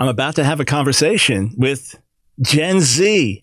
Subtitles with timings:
[0.00, 2.00] I'm about to have a conversation with
[2.40, 3.42] Gen Z.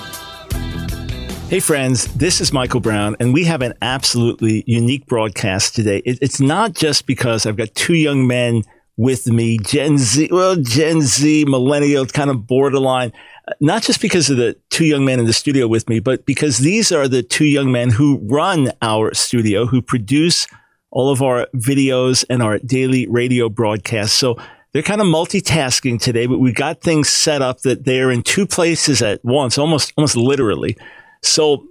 [1.51, 5.97] Hey, friends, this is Michael Brown, and we have an absolutely unique broadcast today.
[6.05, 8.63] It, it's not just because I've got two young men
[8.95, 13.11] with me, Gen Z, well, Gen Z, millennial, kind of borderline,
[13.59, 16.59] not just because of the two young men in the studio with me, but because
[16.59, 20.47] these are the two young men who run our studio, who produce
[20.89, 24.17] all of our videos and our daily radio broadcasts.
[24.17, 24.37] So
[24.71, 28.47] they're kind of multitasking today, but we got things set up that they're in two
[28.47, 30.77] places at once, almost, almost literally.
[31.23, 31.67] So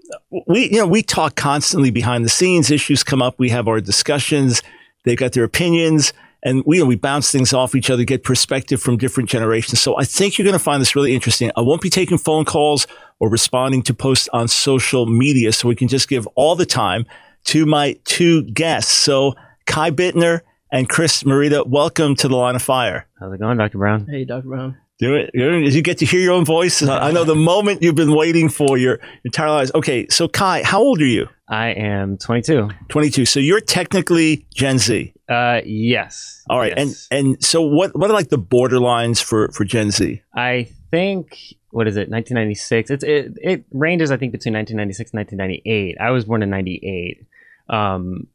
[0.47, 2.71] we, you know, we talk constantly behind the scenes.
[2.71, 3.39] Issues come up.
[3.39, 4.63] We have our discussions.
[5.05, 8.23] They've got their opinions, and we you know, we bounce things off each other, get
[8.23, 9.81] perspective from different generations.
[9.81, 11.51] So I think you're going to find this really interesting.
[11.57, 12.87] I won't be taking phone calls
[13.19, 17.07] or responding to posts on social media, so we can just give all the time
[17.45, 18.93] to my two guests.
[18.93, 19.35] So
[19.67, 23.07] Kai Bittner and Chris Marita, welcome to the Line of Fire.
[23.19, 23.79] How's it going, Dr.
[23.79, 24.07] Brown?
[24.07, 24.49] Hey, Dr.
[24.49, 24.77] Brown.
[25.01, 25.31] Do it.
[25.33, 26.83] You get to hear your own voice.
[26.83, 29.73] I know the moment you've been waiting for your entire lives.
[29.75, 31.27] Okay, so Kai, how old are you?
[31.49, 32.69] I am 22.
[32.91, 33.25] 22.
[33.25, 35.15] So you're technically Gen Z.
[35.27, 36.45] Uh, yes.
[36.51, 36.75] All right.
[36.77, 37.09] Yes.
[37.11, 40.21] And and so what what are like the borderlines for for Gen Z?
[40.37, 41.35] I think
[41.71, 42.11] what is it?
[42.11, 42.91] 1996.
[42.91, 45.97] It's it it ranges I think between 1996 and 1998.
[45.99, 47.27] I was born in 98.
[47.71, 48.27] Um,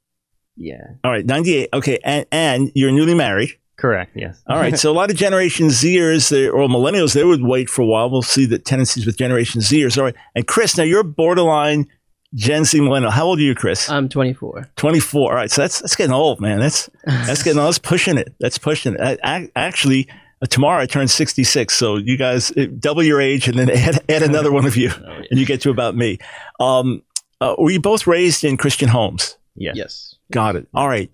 [0.58, 0.82] yeah.
[1.04, 1.70] All right, 98.
[1.74, 3.52] Okay, and and you're newly married.
[3.78, 4.12] Correct.
[4.16, 4.42] Yes.
[4.48, 4.78] All right.
[4.78, 8.10] So a lot of Generation Zers or millennials, they would wait for a while.
[8.10, 9.98] We'll see the tendencies with Generation Zers.
[9.98, 10.16] All right.
[10.34, 11.88] And Chris, now you're borderline
[12.34, 13.12] Gen Z millennial.
[13.12, 13.90] How old are you, Chris?
[13.90, 14.70] I'm 24.
[14.76, 15.30] 24.
[15.30, 15.52] All right.
[15.52, 16.60] So that's that's getting old, man.
[16.60, 17.68] That's that's getting old.
[17.68, 18.34] That's pushing it.
[18.40, 19.02] That's pushing it.
[19.02, 20.08] I, I, actually,
[20.42, 21.74] uh, tomorrow I turn 66.
[21.74, 24.90] So you guys uh, double your age and then add, add another one of you,
[25.06, 25.24] oh, yeah.
[25.32, 26.18] and you get to about me.
[26.60, 27.04] Um,
[27.42, 29.38] uh, were you both raised in Christian homes?
[29.56, 29.76] Yes.
[29.76, 30.16] Yes.
[30.32, 30.68] Got it.
[30.74, 31.10] All right.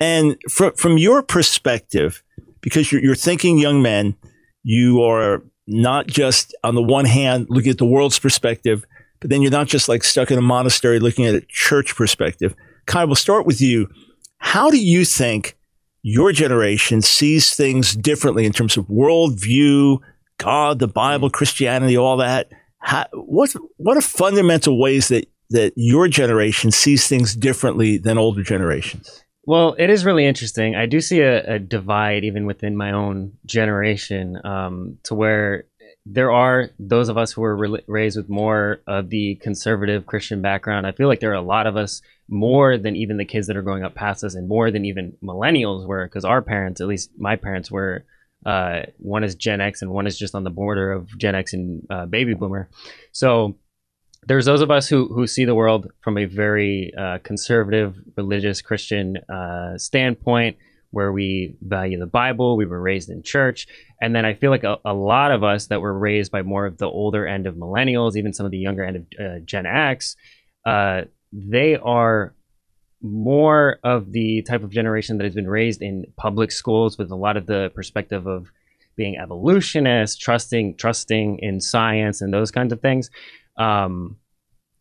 [0.00, 2.22] And from from your perspective,
[2.60, 4.16] because you're, you're thinking young men,
[4.62, 8.84] you are not just on the one hand looking at the world's perspective,
[9.20, 12.54] but then you're not just like stuck in a monastery looking at a church perspective.
[12.86, 13.88] Kai, we'll start with you.
[14.38, 15.56] How do you think
[16.02, 19.98] your generation sees things differently in terms of worldview,
[20.38, 22.50] God, the Bible, Christianity, all that?
[22.78, 28.42] How, what what are fundamental ways that that your generation sees things differently than older
[28.42, 29.24] generations?
[29.48, 30.76] Well, it is really interesting.
[30.76, 35.64] I do see a, a divide even within my own generation um, to where
[36.04, 40.42] there are those of us who were re- raised with more of the conservative Christian
[40.42, 40.86] background.
[40.86, 43.56] I feel like there are a lot of us more than even the kids that
[43.56, 46.86] are growing up past us, and more than even millennials were, because our parents, at
[46.86, 48.04] least my parents, were.
[48.44, 51.54] Uh, one is Gen X, and one is just on the border of Gen X
[51.54, 52.68] and uh, baby boomer.
[53.12, 53.56] So
[54.28, 58.60] there's those of us who who see the world from a very uh, conservative, religious,
[58.60, 60.58] Christian uh, standpoint,
[60.90, 62.56] where we value the Bible.
[62.56, 63.66] We were raised in church,
[64.02, 66.66] and then I feel like a, a, lot of us that were raised by more
[66.66, 69.64] of the older end of millennials, even some of the younger end of uh, Gen
[69.64, 70.14] X,
[70.66, 71.02] uh,
[71.32, 72.34] they are
[73.00, 77.16] more of the type of generation that has been raised in public schools with a
[77.16, 78.48] lot of the perspective of
[78.94, 83.08] being evolutionists, trusting trusting in science and those kinds of things.
[83.58, 84.16] Um,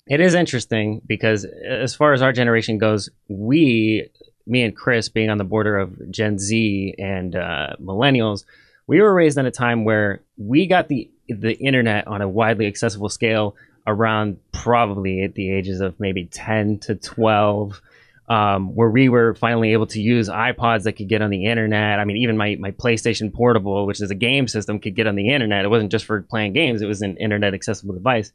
[0.08, 4.10] it is interesting because as far as our generation goes, we,
[4.46, 8.46] me and Chris, being on the border of Gen Z and uh, millennials,
[8.88, 12.68] we were raised in a time where we got the the internet on a widely
[12.68, 13.54] accessible scale
[13.86, 17.82] around probably at the ages of maybe 10 to 12
[18.30, 22.00] um, where we were finally able to use iPods that could get on the internet.
[22.00, 25.16] I mean, even my, my PlayStation Portable, which is a game system, could get on
[25.16, 25.64] the internet.
[25.64, 28.34] It wasn't just for playing games, it was an internet accessible device.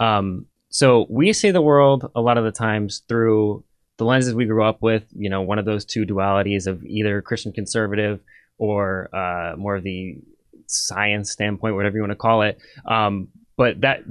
[0.00, 3.64] Um, so we see the world a lot of the times through
[3.96, 7.20] the lenses we grew up with, you know, one of those two dualities of either
[7.22, 8.20] Christian conservative
[8.58, 10.18] or uh, more of the
[10.66, 12.58] science standpoint, whatever you want to call it.
[12.86, 14.04] Um, but that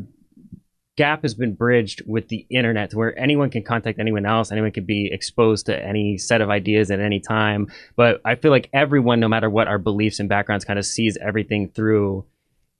[0.97, 4.71] gap has been bridged with the internet to where anyone can contact anyone else anyone
[4.71, 8.67] can be exposed to any set of ideas at any time but i feel like
[8.73, 12.25] everyone no matter what our beliefs and backgrounds kind of sees everything through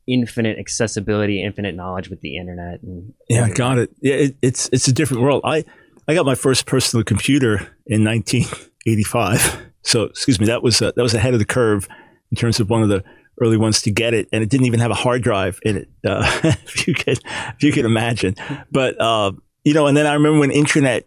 [0.07, 2.81] infinite accessibility, infinite knowledge with the internet.
[2.81, 3.91] And yeah, got it.
[4.01, 5.41] Yeah, it, it's it's a different world.
[5.43, 5.65] I
[6.07, 9.65] I got my first personal computer in 1985.
[9.83, 11.87] So excuse me, that was uh, that was ahead of the curve
[12.31, 13.03] in terms of one of the
[13.39, 15.89] early ones to get it, and it didn't even have a hard drive in it.
[16.05, 18.35] Uh, if you could, if you could imagine.
[18.71, 19.31] But uh,
[19.63, 21.05] you know, and then I remember when internet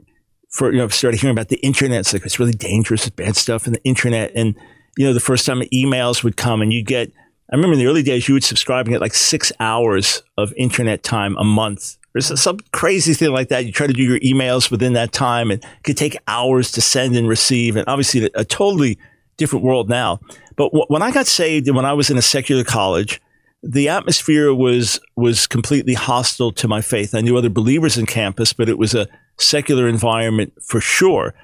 [0.51, 2.01] for you know started hearing about the internet.
[2.01, 4.57] It's like it's really dangerous, bad stuff in the internet, and
[4.97, 7.13] you know, the first time emails would come, and you get.
[7.51, 10.53] I remember in the early days, you would subscribe and get like six hours of
[10.57, 13.67] internet time a month or some crazy thing like that.
[13.67, 16.81] You try to do your emails within that time and it could take hours to
[16.81, 17.77] send and receive.
[17.77, 18.99] And obviously a totally
[19.37, 20.21] different world now.
[20.57, 23.21] But when I got saved and when I was in a secular college,
[23.63, 27.15] the atmosphere was was completely hostile to my faith.
[27.15, 29.09] I knew other believers in campus, but it was a
[29.39, 31.35] secular environment for sure.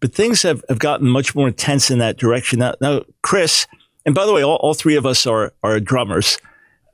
[0.00, 2.60] But things have, have gotten much more intense in that direction.
[2.60, 3.66] Now, now Chris,
[4.08, 6.38] and by the way, all, all three of us are are drummers,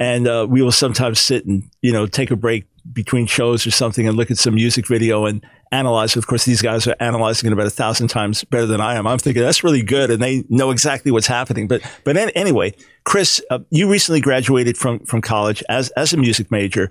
[0.00, 3.70] and uh, we will sometimes sit and you know take a break between shows or
[3.70, 6.16] something and look at some music video and analyze.
[6.16, 9.06] Of course, these guys are analyzing it about a thousand times better than I am.
[9.06, 11.68] I'm thinking that's really good, and they know exactly what's happening.
[11.68, 12.74] But but anyway,
[13.04, 16.88] Chris, uh, you recently graduated from from college as as a music major.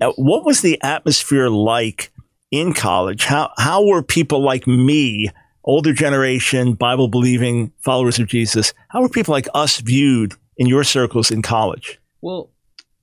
[0.00, 2.10] Uh, what was the atmosphere like
[2.50, 3.26] in college?
[3.26, 5.28] How how were people like me,
[5.64, 8.72] older generation, Bible believing followers of Jesus?
[8.88, 11.98] How were people like us viewed in your circles in college?
[12.20, 12.50] Well,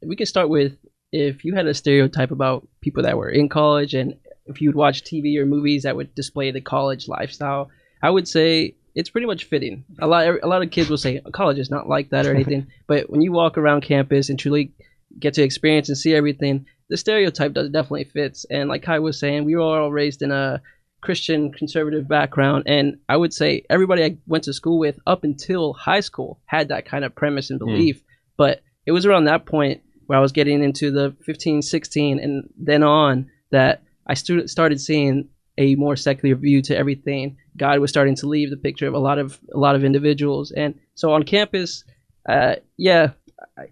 [0.06, 0.77] we can start with
[1.12, 4.15] if you had a stereotype about people that were in college and
[4.45, 7.69] if you'd watch TV or movies that would display the college lifestyle,
[8.01, 9.86] I would say it's pretty much fitting.
[10.00, 12.31] A lot a lot of kids will say oh, college is not like that or
[12.36, 14.74] anything, but when you walk around campus and truly
[15.19, 18.45] get to experience and see everything, the stereotype does definitely fits.
[18.50, 20.62] And like Kai was saying, we were all raised in a
[21.07, 25.71] Christian conservative background, and I would say everybody I went to school with up until
[25.71, 27.65] high school had that kind of premise and hmm.
[27.65, 28.00] belief.
[28.00, 28.06] Mm.
[28.36, 32.54] But it was around that point where I was getting into the 15, 16, and
[32.57, 37.38] then on that I st- started seeing a more secular view to everything.
[37.56, 40.51] God was starting to leave the picture of a lot of a lot of individuals,
[40.51, 41.86] and so on campus,
[42.27, 43.12] uh, yeah,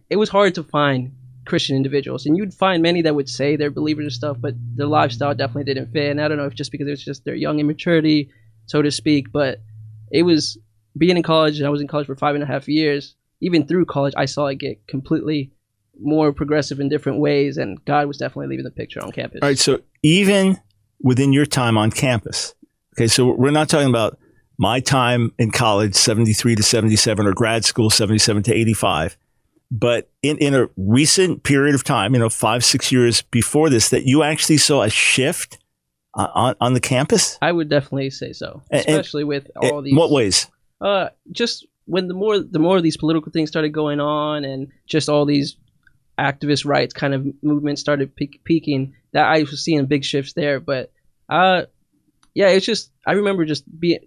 [0.09, 1.11] it was hard to find
[1.45, 4.87] Christian individuals, and you'd find many that would say they're believers and stuff, but their
[4.87, 6.11] lifestyle definitely didn't fit.
[6.11, 8.29] And I don't know if just because it was just their young immaturity,
[8.65, 9.61] so to speak, but
[10.11, 10.57] it was
[10.97, 13.15] being in college, and I was in college for five and a half years.
[13.41, 15.51] Even through college, I saw it get completely
[15.99, 19.39] more progressive in different ways, and God was definitely leaving the picture on campus.
[19.41, 20.57] All right, so even
[21.01, 22.55] within your time on campus,
[22.95, 24.17] okay, so we're not talking about
[24.57, 29.17] my time in college, 73 to 77, or grad school, 77 to 85.
[29.71, 33.89] But in, in a recent period of time, you know, five, six years before this,
[33.89, 35.57] that you actually saw a shift
[36.15, 37.37] on, on the campus?
[37.41, 39.95] I would definitely say so, especially and, with all these.
[39.95, 40.49] What ways?
[40.79, 44.71] Uh, just when the more the more of these political things started going on, and
[44.87, 45.57] just all these
[46.19, 50.59] activist rights kind of movement started pe- peaking, that I was seeing big shifts there.
[50.59, 50.91] But
[51.29, 51.63] uh,
[52.33, 53.99] yeah, it's just I remember just be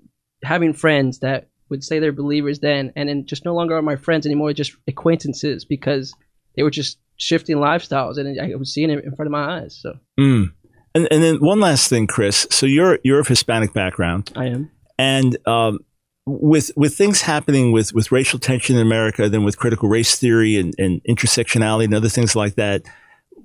[0.42, 3.96] having friends that would say they're believers then, and then just no longer are my
[3.96, 6.14] friends anymore, just acquaintances because
[6.56, 9.78] they were just shifting lifestyles, and I was seeing it in front of my eyes.
[9.80, 9.94] So.
[10.18, 10.52] Mm.
[10.94, 12.46] And, and then one last thing, Chris.
[12.50, 14.32] So you're you're of Hispanic background.
[14.34, 14.70] I am.
[14.98, 15.80] And um,
[16.26, 20.56] with with things happening with with racial tension in America, then with critical race theory
[20.56, 22.82] and, and intersectionality and other things like that,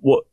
[0.02, 0.24] what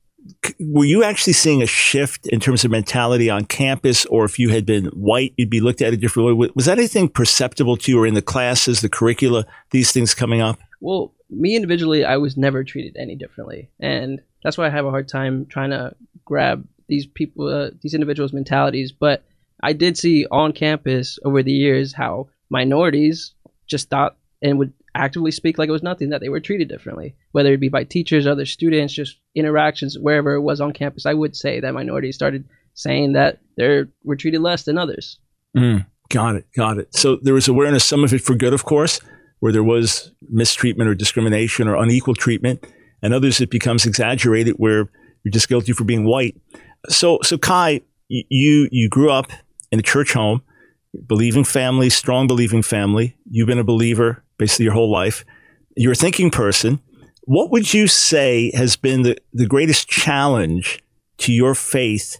[0.58, 4.50] were you actually seeing a shift in terms of mentality on campus, or if you
[4.50, 6.50] had been white, you'd be looked at a different way?
[6.54, 10.40] Was that anything perceptible to you, or in the classes, the curricula, these things coming
[10.40, 10.58] up?
[10.80, 14.90] Well, me individually, I was never treated any differently, and that's why I have a
[14.90, 15.94] hard time trying to
[16.24, 18.92] grab these people, uh, these individuals' mentalities.
[18.92, 19.24] But
[19.62, 23.34] I did see on campus over the years how minorities
[23.66, 27.14] just thought and would actively speak like it was nothing that they were treated differently.
[27.32, 31.14] Whether it be by teachers other students just interactions wherever it was on campus i
[31.14, 32.44] would say that minorities started
[32.74, 35.18] saying that they were treated less than others.
[35.56, 36.94] Mm, got it got it.
[36.94, 39.00] So there was awareness some of it for good of course
[39.40, 42.64] where there was mistreatment or discrimination or unequal treatment
[43.02, 44.90] and others it becomes exaggerated where
[45.24, 46.40] you're just guilty for being white.
[46.88, 49.30] So so kai you you grew up
[49.70, 50.42] in a church home
[51.06, 53.16] believing family, strong believing family.
[53.30, 55.24] You've been a believer basically your whole life.
[55.76, 56.80] You're a thinking person.
[57.24, 60.82] What would you say has been the, the greatest challenge
[61.18, 62.18] to your faith?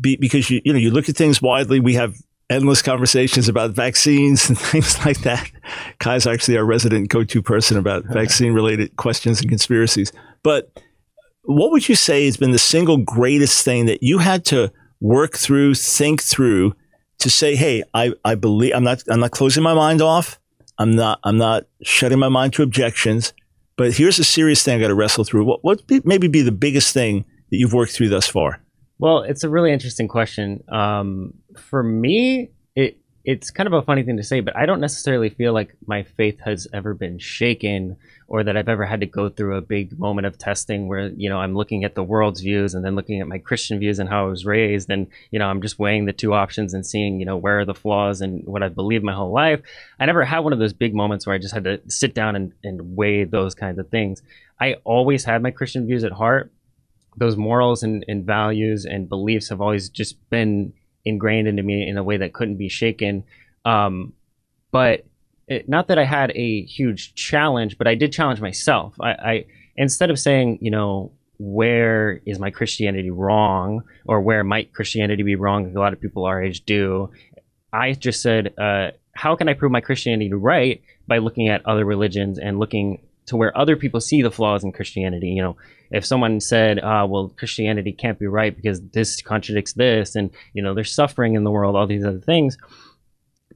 [0.00, 1.78] Be, because you, you know, you look at things widely.
[1.78, 2.16] We have
[2.50, 5.50] endless conversations about vaccines and things like that.
[6.00, 10.10] Kai's actually our resident go-to person about vaccine related questions and conspiracies.
[10.42, 10.72] But
[11.42, 15.36] what would you say has been the single greatest thing that you had to work
[15.36, 16.74] through, think through
[17.20, 20.38] to say, Hey, I, I believe I'm not, I'm not closing my mind off.
[20.78, 23.32] I'm not, I'm not shutting my mind to objections,
[23.76, 25.44] but here's a serious thing I got to wrestle through.
[25.44, 28.62] What, what be, maybe be the biggest thing that you've worked through thus far?
[28.98, 30.62] Well, it's a really interesting question.
[30.68, 32.98] Um, for me, it,
[33.30, 36.02] it's kind of a funny thing to say, but I don't necessarily feel like my
[36.02, 39.98] faith has ever been shaken or that I've ever had to go through a big
[39.98, 43.20] moment of testing where, you know, I'm looking at the world's views and then looking
[43.20, 44.88] at my Christian views and how I was raised.
[44.88, 47.64] And, you know, I'm just weighing the two options and seeing, you know, where are
[47.66, 49.60] the flaws and what I've believed my whole life.
[50.00, 52.34] I never had one of those big moments where I just had to sit down
[52.34, 54.22] and, and weigh those kinds of things.
[54.58, 56.50] I always had my Christian views at heart.
[57.18, 60.72] Those morals and, and values and beliefs have always just been
[61.04, 63.24] ingrained into me in a way that couldn't be shaken.
[63.64, 64.12] Um,
[64.70, 65.04] but
[65.46, 68.94] it, not that I had a huge challenge, but I did challenge myself.
[69.00, 69.44] I, I
[69.76, 75.36] instead of saying, you know, where is my Christianity wrong, or where might Christianity be
[75.36, 77.10] wrong, a lot of people our age do,
[77.72, 81.84] I just said, uh, how can I prove my Christianity right by looking at other
[81.84, 85.28] religions and looking to where other people see the flaws in Christianity.
[85.28, 85.56] You know,
[85.90, 90.62] if someone said, uh, well, Christianity can't be right because this contradicts this, and, you
[90.62, 92.58] know, there's suffering in the world, all these other things.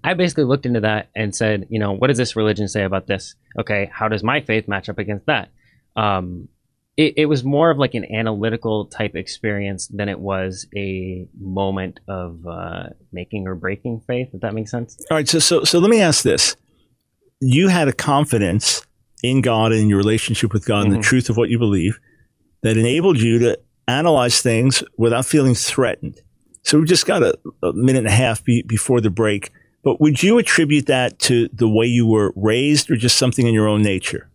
[0.04, 3.06] I basically looked into that and said, you know, what does this religion say about
[3.06, 3.34] this?
[3.58, 5.50] Okay, how does my faith match up against that?
[5.94, 6.48] Um,
[6.96, 12.00] it, it was more of like an analytical type experience than it was a moment
[12.08, 14.28] of uh, making or breaking faith.
[14.34, 14.96] If that makes sense.
[15.10, 15.28] All right.
[15.28, 16.56] So, so, so let me ask this:
[17.40, 18.86] You had a confidence
[19.22, 20.84] in God and your relationship with God mm-hmm.
[20.84, 21.08] and the mm-hmm.
[21.08, 21.98] truth of what you believe
[22.62, 26.20] that enabled you to analyze things without feeling threatened.
[26.62, 29.50] So we've just got a, a minute and a half be, before the break.
[29.82, 33.54] But would you attribute that to the way you were raised or just something in
[33.54, 34.28] your own nature?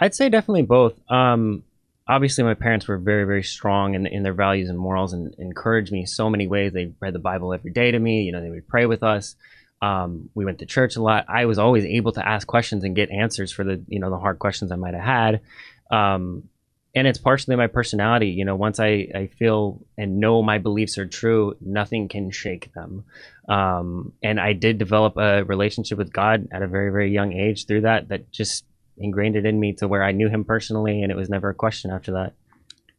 [0.00, 0.98] I'd say definitely both.
[1.10, 1.62] Um,
[2.06, 5.92] obviously, my parents were very, very strong in, in their values and morals and encouraged
[5.92, 6.72] me so many ways.
[6.72, 8.22] They read the Bible every day to me.
[8.22, 9.36] You know, they would pray with us.
[9.80, 11.26] Um, we went to church a lot.
[11.28, 14.18] I was always able to ask questions and get answers for the you know the
[14.18, 15.40] hard questions I might have had.
[15.90, 16.48] Um,
[16.94, 18.28] and it's partially my personality.
[18.28, 22.72] You know, once I, I feel and know my beliefs are true, nothing can shake
[22.72, 23.04] them.
[23.48, 27.66] Um, and I did develop a relationship with God at a very, very young age
[27.66, 28.64] through that, that just
[28.96, 31.54] ingrained it in me to where I knew him personally and it was never a
[31.54, 32.32] question after that.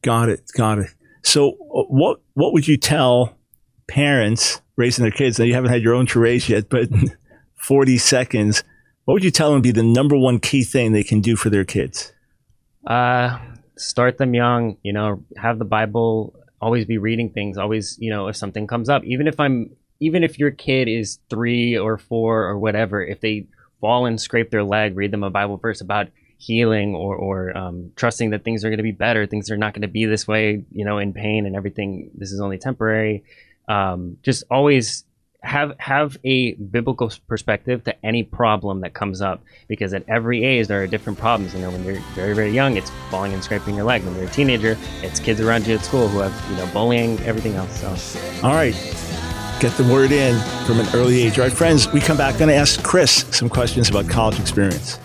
[0.02, 0.50] Got it.
[0.56, 0.92] Got it.
[1.24, 3.38] So uh, what, what would you tell
[3.90, 5.40] parents raising their kids?
[5.40, 6.90] Now you haven't had your own raise yet, but
[7.56, 8.64] 40 seconds,
[9.06, 11.50] what would you tell them be the number one key thing they can do for
[11.50, 12.14] their kids?
[12.86, 13.38] Uh,
[13.76, 18.28] start them young, you know, have the Bible, always be reading things, always, you know,
[18.28, 22.44] if something comes up, even if I'm, even if your kid is three or four
[22.46, 23.48] or whatever, if they
[23.82, 27.92] fall and scrape their leg, read them a Bible verse about healing or, or um,
[27.96, 30.28] trusting that things are going to be better, things are not going to be this
[30.28, 32.10] way, you know, in pain and everything.
[32.16, 33.24] This is only temporary.
[33.70, 35.06] Um, just always
[35.42, 40.68] have have a biblical perspective to any problem that comes up because at every age
[40.68, 41.54] there are different problems.
[41.54, 44.04] You know when you're very very young it's falling and scraping your leg.
[44.04, 47.20] When you're a teenager it's kids around you at school who have you know bullying
[47.22, 48.20] everything else so.
[48.44, 48.74] All right.
[49.62, 51.54] Get the word in from an early age all right?
[51.54, 55.00] Friends we come back going to ask chris some questions about college experience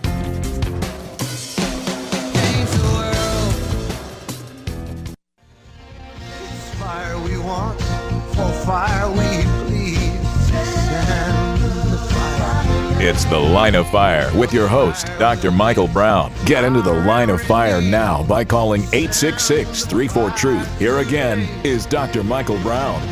[13.06, 15.50] It's The Line of Fire with your host, Dr.
[15.50, 16.32] Michael Brown.
[16.46, 20.78] Get into the line of fire now by calling 866 34 Truth.
[20.78, 22.24] Here again is Dr.
[22.24, 23.06] Michael Brown.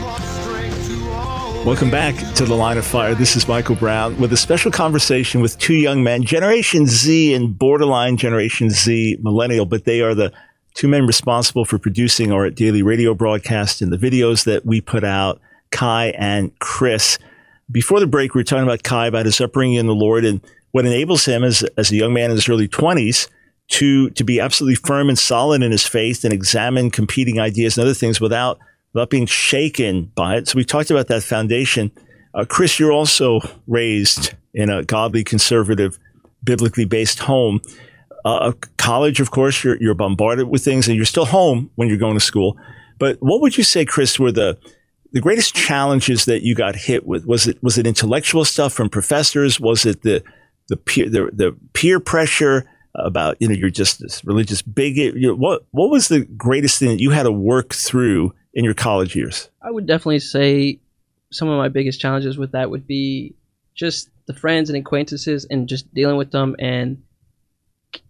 [1.66, 3.14] Welcome back to The Line of Fire.
[3.14, 7.58] This is Michael Brown with a special conversation with two young men, Generation Z and
[7.58, 10.32] borderline Generation Z millennial, but they are the
[10.72, 15.04] two men responsible for producing our daily radio broadcast and the videos that we put
[15.04, 15.38] out,
[15.70, 17.18] Kai and Chris
[17.72, 20.40] before the break, we were talking about Kai, about his upbringing in the Lord and
[20.72, 23.28] what enables him as, as a young man in his early 20s
[23.68, 27.84] to, to be absolutely firm and solid in his faith and examine competing ideas and
[27.84, 28.58] other things without,
[28.92, 30.48] without being shaken by it.
[30.48, 31.90] So we talked about that foundation.
[32.34, 35.98] Uh, Chris, you're also raised in a godly, conservative,
[36.44, 37.60] biblically based home.
[38.24, 41.98] Uh, college, of course, you're, you're bombarded with things and you're still home when you're
[41.98, 42.56] going to school.
[42.98, 44.58] But what would you say, Chris, were the
[45.12, 48.88] the greatest challenges that you got hit with was it was it intellectual stuff from
[48.88, 49.60] professors?
[49.60, 50.22] Was it the
[50.68, 55.14] the peer the, the peer pressure about you know you're just this religious bigot?
[55.14, 58.64] You know, what what was the greatest thing that you had to work through in
[58.64, 59.50] your college years?
[59.62, 60.80] I would definitely say
[61.30, 63.34] some of my biggest challenges with that would be
[63.74, 67.02] just the friends and acquaintances and just dealing with them and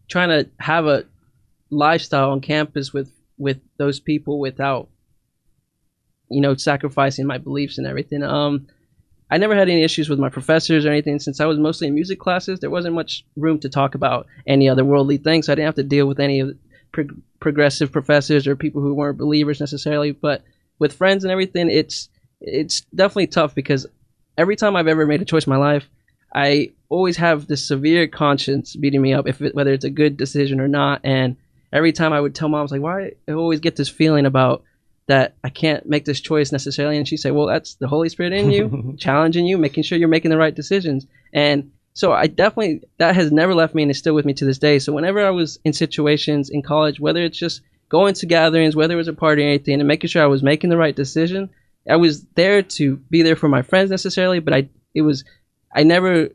[0.08, 1.04] trying to have a
[1.70, 4.88] lifestyle on campus with with those people without
[6.32, 8.22] you know, sacrificing my beliefs and everything.
[8.22, 8.66] Um,
[9.30, 11.94] I never had any issues with my professors or anything since I was mostly in
[11.94, 12.60] music classes.
[12.60, 15.46] There wasn't much room to talk about any other worldly things.
[15.46, 16.54] So I didn't have to deal with any of
[16.92, 17.06] pro-
[17.40, 20.12] progressive professors or people who weren't believers necessarily.
[20.12, 20.42] But
[20.78, 22.10] with friends and everything, it's
[22.42, 23.86] it's definitely tough because
[24.36, 25.88] every time I've ever made a choice in my life,
[26.34, 30.16] I always have this severe conscience beating me up, if it, whether it's a good
[30.16, 31.00] decision or not.
[31.04, 31.36] And
[31.72, 34.26] every time I would tell mom, I was like, why I always get this feeling
[34.26, 34.62] about
[35.06, 36.96] that I can't make this choice necessarily.
[36.96, 40.08] And she said, well, that's the Holy Spirit in you, challenging you, making sure you're
[40.08, 41.06] making the right decisions.
[41.32, 44.44] And so I definitely, that has never left me and is still with me to
[44.44, 44.78] this day.
[44.78, 48.94] So whenever I was in situations in college, whether it's just going to gatherings, whether
[48.94, 51.50] it was a party or anything, and making sure I was making the right decision,
[51.88, 55.24] I was there to be there for my friends necessarily, but I, it was,
[55.74, 56.28] I never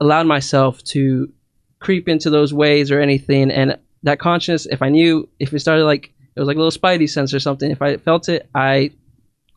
[0.00, 1.32] allowed myself to
[1.78, 3.50] creep into those ways or anything.
[3.50, 6.70] And that conscience, if I knew, if it started like, it was like a little
[6.70, 7.70] spidey sense or something.
[7.70, 8.90] If I felt it, I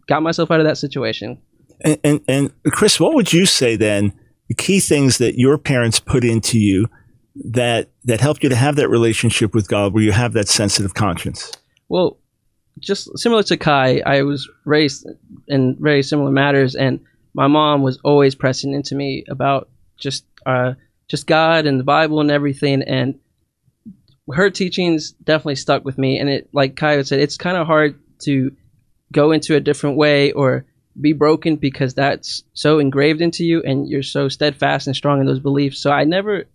[0.07, 1.39] got myself out of that situation.
[1.81, 4.13] And, and, and Chris, what would you say then?
[4.47, 6.87] The key things that your parents put into you
[7.35, 10.93] that that helped you to have that relationship with God, where you have that sensitive
[10.93, 11.51] conscience.
[11.89, 12.17] Well,
[12.79, 15.07] just similar to Kai, I was raised
[15.47, 16.99] in very similar matters, and
[17.33, 20.73] my mom was always pressing into me about just uh,
[21.07, 23.19] just God and the Bible and everything, and
[24.31, 26.19] her teachings definitely stuck with me.
[26.19, 28.55] And it, like Kai said, it's kind of hard to
[29.11, 30.65] go into a different way or
[30.99, 35.25] be broken because that's so engraved into you and you're so steadfast and strong in
[35.25, 35.79] those beliefs.
[35.79, 36.45] So I never,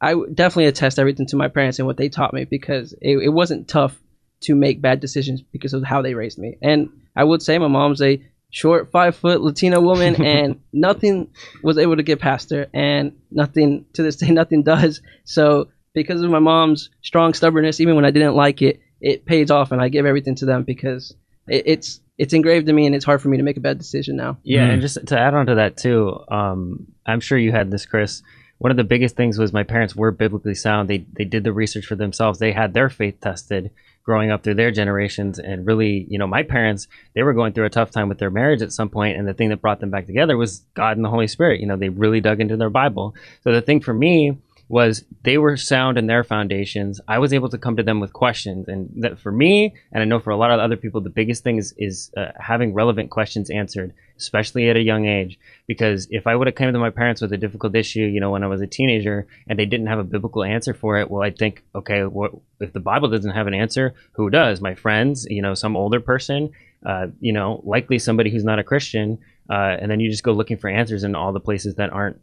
[0.00, 3.28] I definitely attest everything to my parents and what they taught me because it, it
[3.28, 3.96] wasn't tough
[4.40, 6.56] to make bad decisions because of how they raised me.
[6.62, 11.30] And I would say my mom's a short, five foot Latina woman, and nothing
[11.62, 15.02] was able to get past her, and nothing to this day, nothing does.
[15.24, 19.50] So because of my mom's strong stubbornness, even when I didn't like it, it pays
[19.50, 21.14] off, and I give everything to them because
[21.46, 23.78] it, it's it's engraved in me, and it's hard for me to make a bad
[23.78, 24.38] decision now.
[24.42, 24.74] Yeah, mm.
[24.74, 28.22] and just to add on to that too, um, I'm sure you had this, Chris.
[28.58, 30.88] One of the biggest things was my parents were biblically sound.
[30.88, 32.38] They they did the research for themselves.
[32.38, 33.70] They had their faith tested
[34.08, 37.66] growing up through their generations and really you know my parents they were going through
[37.66, 39.90] a tough time with their marriage at some point and the thing that brought them
[39.90, 42.70] back together was god and the holy spirit you know they really dug into their
[42.70, 43.14] bible
[43.44, 44.34] so the thing for me
[44.68, 47.00] was they were sound in their foundations.
[47.08, 50.04] I was able to come to them with questions, and that for me, and I
[50.04, 53.10] know for a lot of other people, the biggest thing is is uh, having relevant
[53.10, 55.38] questions answered, especially at a young age.
[55.66, 58.30] Because if I would have come to my parents with a difficult issue, you know,
[58.30, 61.22] when I was a teenager, and they didn't have a biblical answer for it, well,
[61.22, 63.94] I'd think, okay, what if the Bible doesn't have an answer?
[64.12, 64.60] Who does?
[64.60, 66.50] My friends, you know, some older person,
[66.84, 69.18] uh, you know, likely somebody who's not a Christian.
[69.50, 72.20] Uh, and then you just go looking for answers in all the places that aren't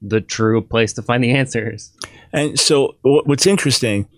[0.00, 1.92] the true place to find the answers.
[2.32, 4.08] And so, what's interesting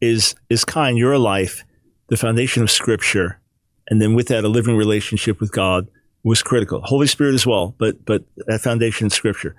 [0.00, 1.64] is is kind your life,
[2.08, 3.40] the foundation of Scripture,
[3.88, 5.88] and then with that, a living relationship with God
[6.22, 6.80] was critical.
[6.82, 9.56] Holy Spirit as well, but but that foundation of Scripture.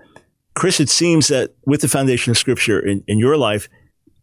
[0.56, 3.68] Chris, it seems that with the foundation of Scripture in, in your life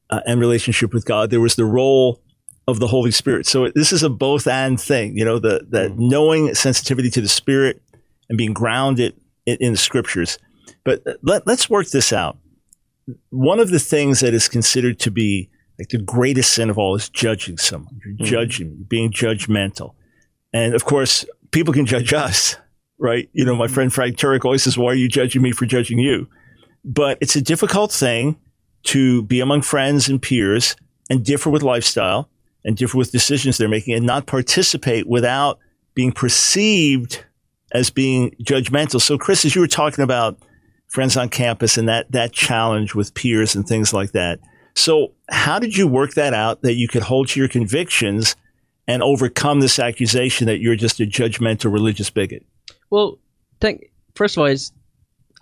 [0.08, 2.22] uh, and relationship with God, there was the role
[2.66, 3.46] of the Holy Spirit.
[3.46, 5.98] So this is a both and thing, you know, the that mm.
[5.98, 7.82] knowing sensitivity to the Spirit
[8.28, 9.14] and being grounded
[9.46, 10.38] in, in the Scriptures.
[10.84, 12.38] But let, let's work this out.
[13.30, 16.94] One of the things that is considered to be like the greatest sin of all
[16.94, 18.00] is judging someone.
[18.04, 18.24] You're mm-hmm.
[18.24, 19.94] judging, being judgmental.
[20.52, 22.56] And of course, people can judge us,
[22.98, 23.28] right?
[23.32, 23.74] You know, my mm-hmm.
[23.74, 26.28] friend Frank Turek always says, why are you judging me for judging you?
[26.84, 28.36] But it's a difficult thing
[28.84, 30.76] to be among friends and peers
[31.08, 32.28] and differ with lifestyle
[32.64, 35.58] and differ with decisions they're making and not participate without
[35.94, 37.24] being perceived
[37.72, 39.00] as being judgmental.
[39.00, 40.38] So, Chris, as you were talking about
[40.92, 44.38] friends on campus and that that challenge with peers and things like that.
[44.74, 48.36] So, how did you work that out that you could hold to your convictions
[48.86, 52.44] and overcome this accusation that you're just a judgmental religious bigot?
[52.90, 53.18] Well,
[53.60, 54.54] thank first of all,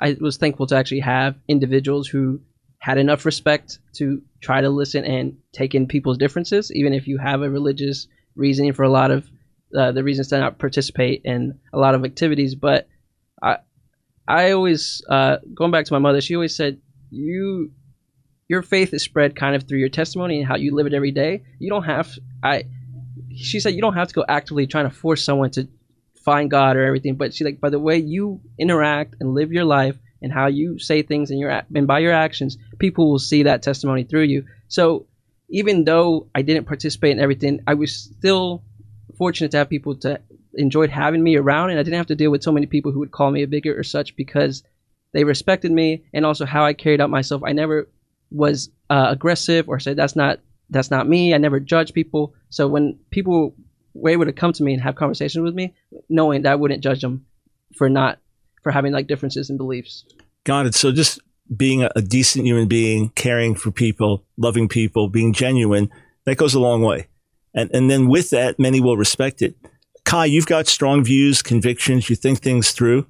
[0.01, 2.41] I was thankful to actually have individuals who
[2.79, 7.19] had enough respect to try to listen and take in people's differences, even if you
[7.19, 9.29] have a religious reasoning for a lot of
[9.77, 12.55] uh, the reasons to not participate in a lot of activities.
[12.55, 12.89] But
[13.43, 13.59] I,
[14.31, 16.21] I always uh, going back to my mother.
[16.21, 17.73] She always said, "You,
[18.49, 21.11] your faith is spread kind of through your testimony and how you live it every
[21.11, 21.43] day.
[21.59, 22.65] You don't have I."
[23.35, 25.67] She said, "You don't have to go actively trying to force someone to
[26.25, 29.65] find God or everything, but she like by the way you interact and live your
[29.65, 33.43] life and how you say things and your and by your actions, people will see
[33.43, 34.45] that testimony through you.
[34.69, 35.07] So
[35.49, 38.63] even though I didn't participate in everything, I was still
[39.19, 40.21] fortunate to have people to
[40.55, 43.01] enjoyed having me around, and I didn't have to deal with so many people who
[43.01, 44.63] would call me a bigot or such because
[45.13, 47.43] they respected me and also how I carried out myself.
[47.45, 47.89] I never
[48.31, 51.35] was uh, aggressive or said that's not that's not me.
[51.35, 52.35] I never judged people.
[52.49, 53.55] So when people
[53.95, 55.75] were able to come to me and have conversations with me,
[56.09, 57.27] knowing that I wouldn't judge them
[57.77, 58.19] for not
[58.63, 60.05] for having like differences in beliefs.
[60.45, 60.75] Got it.
[60.75, 61.21] So just
[61.55, 65.91] being a, a decent human being, caring for people, loving people, being genuine,
[66.25, 67.09] that goes a long way.
[67.55, 69.57] And and then with that, many will respect it.
[70.05, 73.07] Kai, you've got strong views, convictions, you think things through.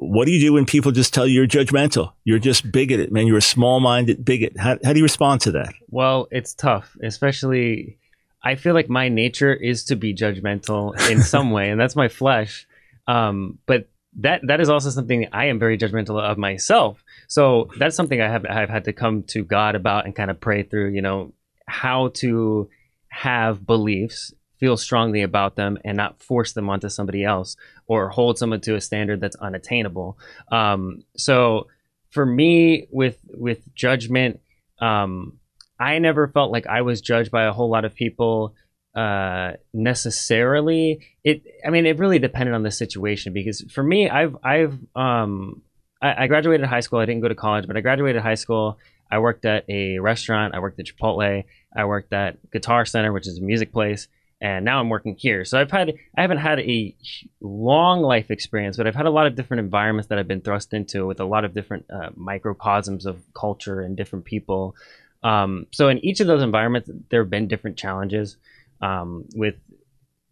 [0.00, 2.12] what do you do when people just tell you you're judgmental?
[2.24, 3.26] You're just bigoted, man.
[3.26, 4.56] You're a small minded bigot.
[4.58, 5.72] How, how do you respond to that?
[5.88, 7.98] Well, it's tough, especially.
[8.44, 12.08] I feel like my nature is to be judgmental in some way, and that's my
[12.08, 12.66] flesh.
[13.08, 13.88] Um, but
[14.20, 17.02] that that is also something I am very judgmental of myself.
[17.26, 20.40] So that's something I have I've had to come to God about and kind of
[20.40, 20.90] pray through.
[20.90, 21.32] You know
[21.66, 22.68] how to
[23.08, 28.38] have beliefs feel strongly about them and not force them onto somebody else or hold
[28.38, 30.18] someone to a standard that's unattainable.
[30.50, 31.68] Um, so
[32.10, 34.40] for me, with with judgment,
[34.80, 35.38] um,
[35.78, 38.54] I never felt like I was judged by a whole lot of people
[38.94, 41.06] uh, necessarily.
[41.22, 45.62] It, I mean, it really depended on the situation because for me, I've I've um,
[46.02, 46.98] I, I graduated high school.
[46.98, 48.78] I didn't go to college, but I graduated high school.
[49.10, 50.54] I worked at a restaurant.
[50.54, 51.44] I worked at Chipotle.
[51.74, 54.08] I worked at Guitar Center, which is a music place
[54.40, 55.44] and now I'm working here.
[55.44, 56.94] So I've had I haven't had a
[57.40, 60.72] long life experience, but I've had a lot of different environments that I've been thrust
[60.72, 64.76] into with a lot of different uh, microcosms of culture and different people.
[65.22, 68.36] Um, so in each of those environments, there have been different challenges
[68.80, 69.56] um, with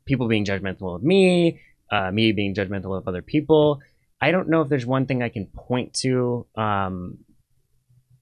[0.05, 3.81] people being judgmental of me, uh, me being judgmental of other people.
[4.21, 6.47] I don't know if there's one thing I can point to.
[6.55, 7.19] Um,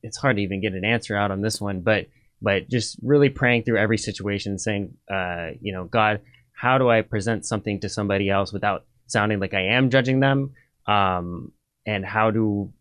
[0.03, 2.07] it's hard to even get an answer out on this one, but
[2.41, 6.21] but just really praying through every situation, saying, uh, you know, God,
[6.53, 10.53] how do I present something to somebody else without sounding like I am judging them?
[10.87, 11.53] Um,
[11.87, 12.73] and how do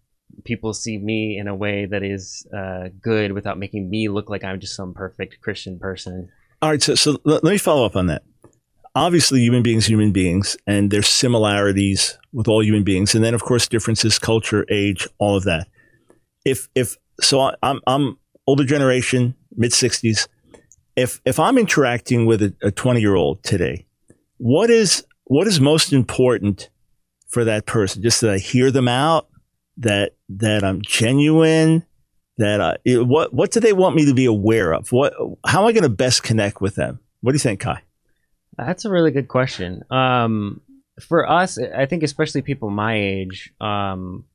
[0.43, 4.43] people see me in a way that is uh, good without making me look like
[4.43, 6.29] I'm just some perfect Christian person?
[6.61, 8.23] All right, so, so let me follow up on that.
[8.95, 13.41] Obviously, human beings, human beings, and there's similarities with all human beings, and then of
[13.41, 15.67] course differences, culture, age, all of that.
[16.45, 20.27] If if so, I'm I'm older generation, mid 60s.
[20.95, 23.85] If if I'm interacting with a 20 year old today,
[24.37, 26.69] what is what is most important
[27.27, 28.03] for that person?
[28.03, 29.27] Just that I hear them out,
[29.77, 31.85] that that I'm genuine,
[32.37, 34.91] that I, what what do they want me to be aware of?
[34.91, 35.13] What
[35.45, 36.99] how am I going to best connect with them?
[37.21, 37.81] What do you think, Kai?
[38.57, 39.83] That's a really good question.
[39.89, 40.61] Um,
[40.99, 44.25] for us, I think especially people my age, um,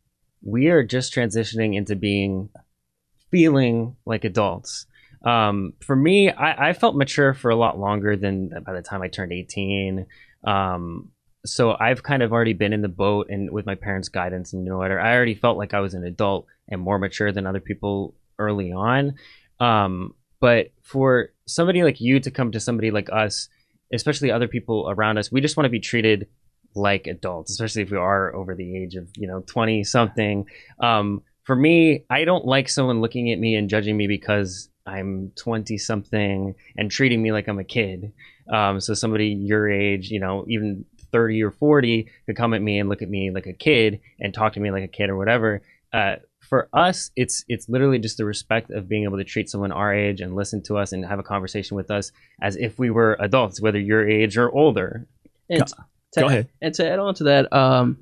[0.42, 2.48] we are just transitioning into being
[3.30, 4.86] feeling like adults.
[5.24, 9.02] Um, for me, I, I, felt mature for a lot longer than by the time
[9.02, 10.06] I turned 18.
[10.44, 11.10] Um,
[11.44, 14.64] so I've kind of already been in the boat and with my parents' guidance and
[14.64, 17.60] no other, I already felt like I was an adult and more mature than other
[17.60, 19.14] people early on.
[19.58, 23.48] Um, but for somebody like you to come to somebody like us,
[23.92, 26.28] especially other people around us, we just want to be treated
[26.74, 30.46] like adults, especially if we are over the age of, you know, 20 something.
[30.80, 35.32] Um, for me, I don't like someone looking at me and judging me because I'm
[35.36, 38.12] 20 something and treating me like I'm a kid.
[38.52, 42.78] Um, so somebody your age, you know, even 30 or 40 could come at me
[42.78, 45.16] and look at me like a kid and talk to me like a kid or
[45.16, 45.62] whatever.
[45.90, 49.72] Uh, for us, it's it's literally just the respect of being able to treat someone
[49.72, 52.90] our age and listen to us and have a conversation with us as if we
[52.90, 55.06] were adults, whether your age or older.
[55.48, 55.66] And
[56.12, 56.48] to, Go ahead.
[56.60, 57.96] And to add on to that, um,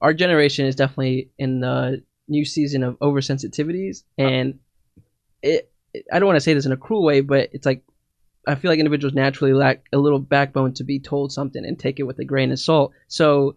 [0.00, 4.58] our generation is definitely in the new season of oversensitivities, and
[5.42, 5.68] it.
[6.10, 7.82] I don't want to say this in a cruel way, but it's like
[8.46, 12.00] I feel like individuals naturally lack a little backbone to be told something and take
[12.00, 12.92] it with a grain of salt.
[13.08, 13.56] So,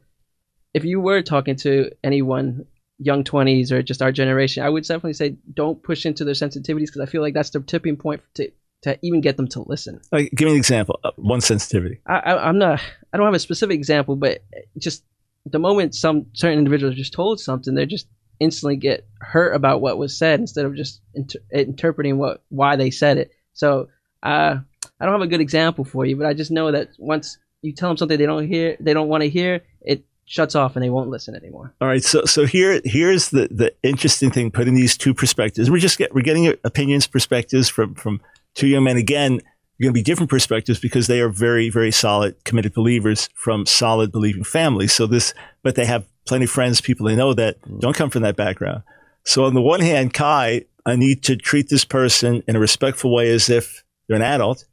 [0.73, 2.65] if you were talking to anyone
[2.97, 6.87] young 20s or just our generation, I would definitely say don't push into their sensitivities
[6.87, 8.51] because I feel like that's the tipping point to
[8.83, 9.99] to even get them to listen.
[10.11, 10.99] Like, give me an example.
[11.03, 12.01] Uh, one sensitivity.
[12.05, 12.79] I, I, I'm not.
[13.11, 14.43] I don't have a specific example, but
[14.77, 15.03] just
[15.45, 18.07] the moment some certain individuals are just told something, they're just
[18.39, 22.91] instantly get hurt about what was said instead of just inter- interpreting what why they
[22.91, 23.31] said it.
[23.53, 23.89] So
[24.23, 24.57] uh,
[24.99, 27.73] I don't have a good example for you, but I just know that once you
[27.73, 30.83] tell them something they don't hear, they don't want to hear, it shuts off and
[30.83, 31.73] they won't listen anymore.
[31.79, 35.69] All right, so so here here's the the interesting thing: putting these two perspectives.
[35.69, 38.21] We're just get we're getting opinions, perspectives from from
[38.53, 38.97] two young men.
[38.97, 39.41] Again,
[39.81, 44.11] going to be different perspectives because they are very very solid, committed believers from solid
[44.11, 44.93] believing families.
[44.93, 47.79] So this, but they have plenty of friends, people they know that mm.
[47.79, 48.83] don't come from that background.
[49.23, 53.13] So on the one hand, Kai, I need to treat this person in a respectful
[53.13, 54.65] way as if they're an adult,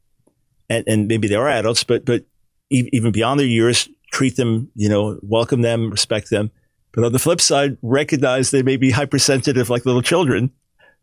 [0.69, 2.25] and, and maybe they are adults, but but
[2.69, 6.51] even beyond their years, treat them, you know, welcome them, respect them.
[6.91, 10.51] But on the flip side, recognize they may be hypersensitive like little children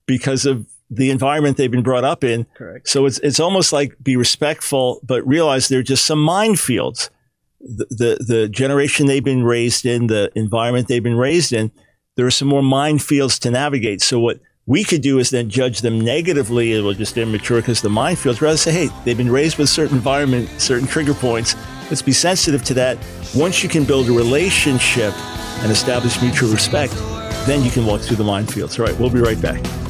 [0.06, 2.46] because of the environment they've been brought up in.
[2.56, 2.88] Correct.
[2.88, 7.10] So it's it's almost like be respectful, but realize they're just some minefields
[7.60, 11.70] the, the, generation they've been raised in, the environment they've been raised in,
[12.16, 14.02] there are some more minefields to navigate.
[14.02, 16.72] So what we could do is then judge them negatively.
[16.72, 18.40] It will just immature because the minefields.
[18.40, 21.54] Rather say, hey, they've been raised with certain environment, certain trigger points.
[21.90, 22.98] Let's be sensitive to that.
[23.34, 25.12] Once you can build a relationship
[25.62, 26.92] and establish mutual respect,
[27.46, 28.78] then you can walk through the minefields.
[28.78, 29.89] All right, we'll be right back.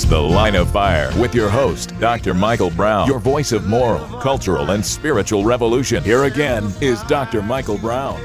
[0.00, 2.32] It's The Line of Fire with your host, Dr.
[2.32, 6.02] Michael Brown, your voice of moral, cultural, and spiritual revolution.
[6.02, 7.42] Here again is Dr.
[7.42, 8.18] Michael Brown.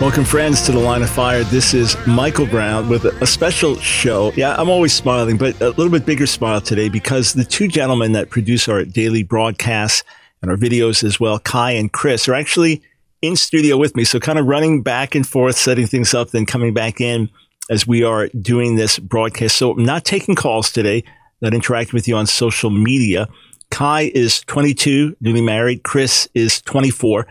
[0.00, 1.44] Welcome, friends, to the Line of Fire.
[1.44, 4.32] This is Michael Brown with a, a special show.
[4.34, 8.10] Yeah, I'm always smiling, but a little bit bigger smile today because the two gentlemen
[8.14, 10.02] that produce our daily broadcasts
[10.42, 12.82] and our videos as well, Kai and Chris, are actually
[13.22, 14.02] in studio with me.
[14.02, 17.30] So, kind of running back and forth, setting things up, then coming back in
[17.70, 19.56] as we are doing this broadcast.
[19.56, 21.04] So, I'm not taking calls today,
[21.40, 23.28] not interacting with you on social media.
[23.70, 25.82] Kai is 22, newly married.
[25.82, 27.26] Chris is 24.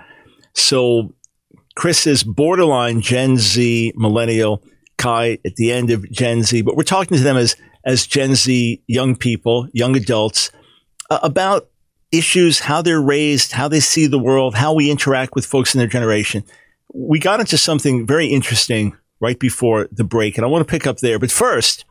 [0.54, 1.14] So,
[1.76, 4.64] Chris is borderline Gen Z millennial.
[4.98, 8.36] Kai at the end of Gen Z, but we're talking to them as as Gen
[8.36, 10.52] Z young people, young adults,
[11.10, 11.70] uh, about
[12.12, 15.80] issues, how they're raised, how they see the world, how we interact with folks in
[15.80, 16.44] their generation.
[16.94, 20.88] We got into something very interesting right before the break, and I want to pick
[20.88, 21.20] up there.
[21.20, 21.86] But first,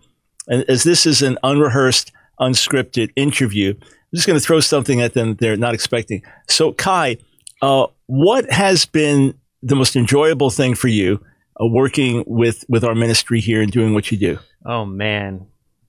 [0.46, 5.14] and as this is an unrehearsed, unscripted interview, I'm just going to throw something at
[5.14, 6.22] them they're not expecting.
[6.48, 7.18] So, Kai,
[7.62, 11.24] uh, what has been the most enjoyable thing for you
[11.60, 14.38] uh, working with with our ministry here and doing what you do?
[14.66, 15.46] Oh man,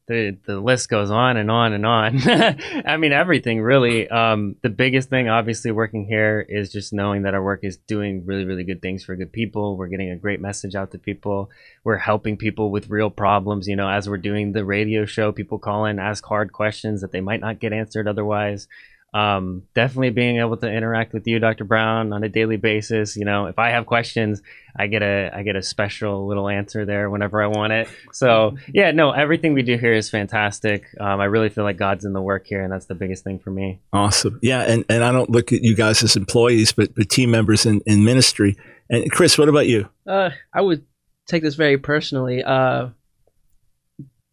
[0.07, 2.19] the the list goes on and on and on.
[2.85, 4.07] I mean, everything really.
[4.07, 8.25] Um, the biggest thing, obviously, working here is just knowing that our work is doing
[8.25, 9.77] really, really good things for good people.
[9.77, 11.49] We're getting a great message out to people.
[11.83, 13.67] We're helping people with real problems.
[13.67, 17.11] You know, as we're doing the radio show, people call in, ask hard questions that
[17.11, 18.67] they might not get answered otherwise
[19.15, 21.63] um, definitely being able to interact with you, Dr.
[21.63, 23.15] Brown, on a daily basis.
[23.15, 24.41] You know, if I have questions,
[24.75, 27.87] I get a I get a special little answer there whenever I want it.
[28.11, 30.87] So yeah, no, everything we do here is fantastic.
[30.99, 33.39] Um, I really feel like God's in the work here, and that's the biggest thing
[33.39, 33.79] for me.
[33.93, 34.37] Awesome.
[34.41, 37.65] Yeah, and, and I don't look at you guys as employees, but, but team members
[37.65, 38.57] in, in ministry.
[38.89, 39.87] And Chris, what about you?
[40.05, 40.85] Uh, I would
[41.25, 42.43] take this very personally.
[42.43, 42.89] Uh,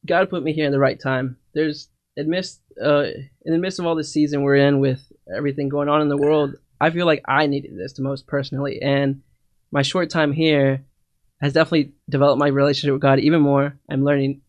[0.05, 1.37] God put me here in the right time.
[1.55, 3.04] There's amidst uh,
[3.44, 5.00] in the midst of all the season we're in with
[5.35, 8.80] everything going on in the world, I feel like I needed this the most personally.
[8.82, 9.22] And
[9.70, 10.85] my short time here
[11.40, 13.78] has definitely developed my relationship with God even more.
[13.90, 14.42] I'm learning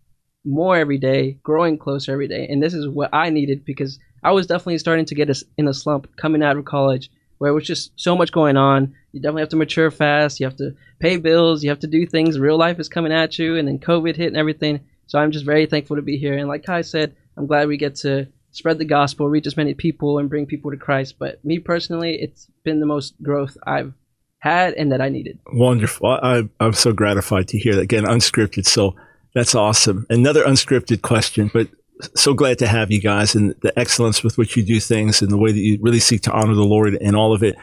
[0.46, 2.48] more every day, growing closer every day.
[2.48, 5.68] And this is what I needed because I was definitely starting to get us in
[5.68, 8.94] a slump coming out of college where it was just so much going on.
[9.12, 10.40] You definitely have to mature fast.
[10.40, 11.64] You have to pay bills.
[11.64, 12.40] You have to do things.
[12.40, 13.58] Real life is coming at you.
[13.58, 14.82] And then COVID hit and everything.
[15.08, 16.38] So I'm just very thankful to be here.
[16.38, 19.74] And like Kai said, I'm glad we get to spread the gospel, reach as many
[19.74, 21.16] people, and bring people to Christ.
[21.20, 23.94] But me personally, it's been the most growth I've
[24.40, 25.40] had and that I needed.
[25.54, 26.08] Wonderful.
[26.08, 27.82] I, I'm so gratified to hear that.
[27.82, 28.66] Again, unscripted.
[28.66, 28.96] So
[29.34, 30.06] that's awesome.
[30.10, 31.70] Another unscripted question, but
[32.16, 35.32] so glad to have you guys and the excellence with which you do things and
[35.32, 37.56] the way that you really seek to honor the Lord and all of it.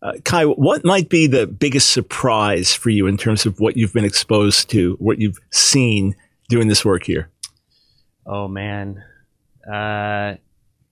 [0.00, 3.92] Uh, Kai, what might be the biggest surprise for you in terms of what you've
[3.92, 6.14] been exposed to, what you've seen
[6.48, 7.30] doing this work here?
[8.24, 9.02] Oh man,
[9.70, 10.36] uh,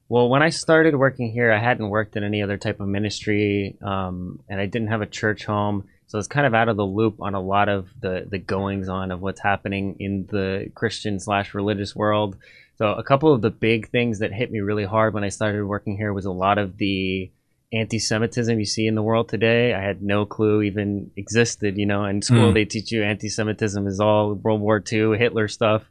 [0.08, 3.76] well, when I started working here, I hadn't worked in any other type of ministry,
[3.82, 6.76] um, and I didn't have a church home, so I was kind of out of
[6.76, 10.70] the loop on a lot of the the goings on of what's happening in the
[10.74, 12.36] Christian slash religious world.
[12.76, 15.64] So a couple of the big things that hit me really hard when I started
[15.64, 17.30] working here was a lot of the
[17.72, 19.74] anti-Semitism you see in the world today.
[19.74, 21.76] I had no clue even existed.
[21.78, 22.54] You know, in school mm.
[22.54, 25.82] they teach you anti-Semitism is all World War II, Hitler stuff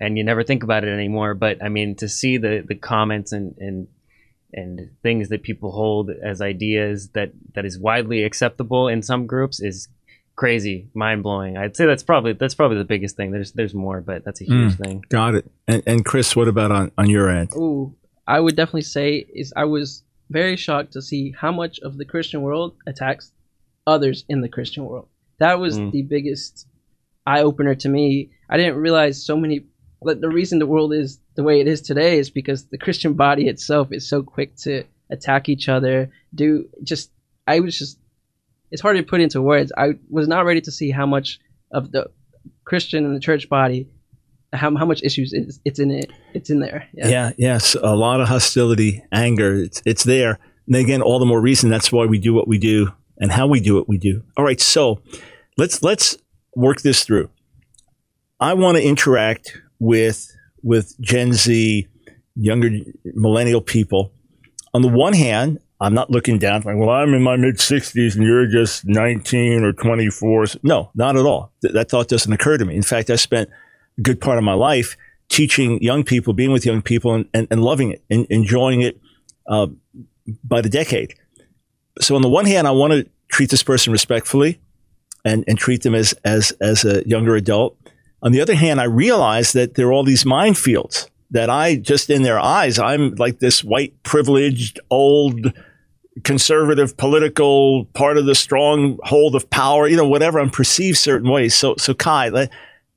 [0.00, 1.34] and you never think about it anymore.
[1.34, 3.88] But I mean, to see the the comments and and
[4.52, 9.60] and things that people hold as ideas that that is widely acceptable in some groups
[9.60, 9.88] is
[10.36, 11.56] crazy, mind blowing.
[11.56, 13.30] I'd say that's probably that's probably the biggest thing.
[13.30, 15.04] There's there's more, but that's a huge mm, thing.
[15.08, 15.50] Got it.
[15.66, 17.50] And, and Chris, what about on on your end?
[17.56, 17.94] Ooh,
[18.26, 22.04] I would definitely say is I was very shocked to see how much of the
[22.04, 23.32] Christian world attacks
[23.86, 25.08] others in the Christian world.
[25.38, 25.90] That was mm.
[25.92, 26.66] the biggest
[27.26, 28.30] eye opener to me.
[28.48, 29.66] I didn't realize so many
[30.04, 33.48] the reason the world is the way it is today is because the Christian body
[33.48, 36.10] itself is so quick to attack each other.
[36.34, 37.10] Do just
[37.46, 37.98] I was just
[38.70, 39.72] it's hard to put into words.
[39.76, 41.38] I was not ready to see how much
[41.70, 42.10] of the
[42.64, 43.88] Christian and the church body
[44.54, 47.08] how, how much issues is it's in it it's in there yeah.
[47.08, 51.40] yeah yes a lot of hostility anger it's it's there and again all the more
[51.40, 54.22] reason that's why we do what we do and how we do what we do
[54.36, 55.00] all right so
[55.56, 56.16] let's let's
[56.54, 57.28] work this through
[58.40, 61.86] i want to interact with with Gen Z,
[62.34, 62.70] younger
[63.04, 64.12] millennial people.
[64.72, 68.16] On the one hand, I'm not looking down like, well, I'm in my mid 60s
[68.16, 70.46] and you're just 19 or 24.
[70.62, 71.52] No, not at all.
[71.60, 72.74] Th- that thought doesn't occur to me.
[72.74, 73.50] In fact, I spent
[73.98, 74.96] a good part of my life
[75.28, 78.98] teaching young people, being with young people, and, and, and loving it and enjoying it
[79.48, 79.66] uh,
[80.42, 81.14] by the decade.
[82.00, 84.60] So on the one hand, I want to treat this person respectfully
[85.24, 87.76] and, and treat them as, as, as a younger adult.
[88.24, 92.10] On the other hand, I realize that there are all these minefields that I just
[92.10, 95.52] in their eyes, I'm like this white, privileged, old,
[96.22, 100.38] conservative political part of the stronghold of power, you know, whatever.
[100.38, 101.54] I'm perceived certain ways.
[101.54, 102.48] So, so Kai,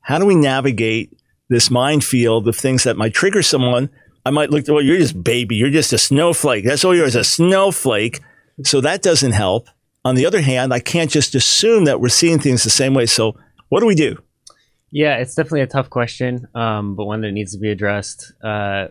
[0.01, 1.17] how do we navigate
[1.49, 3.89] this minefield of things that might trigger someone?
[4.25, 5.55] I might look, well, you're just baby.
[5.55, 6.63] You're just a snowflake.
[6.63, 8.19] That's all you're is a snowflake.
[8.63, 9.67] So that doesn't help.
[10.05, 13.07] On the other hand, I can't just assume that we're seeing things the same way.
[13.07, 13.35] So
[13.69, 14.17] what do we do?
[14.91, 18.33] Yeah, it's definitely a tough question, um, but one that needs to be addressed.
[18.43, 18.87] Uh,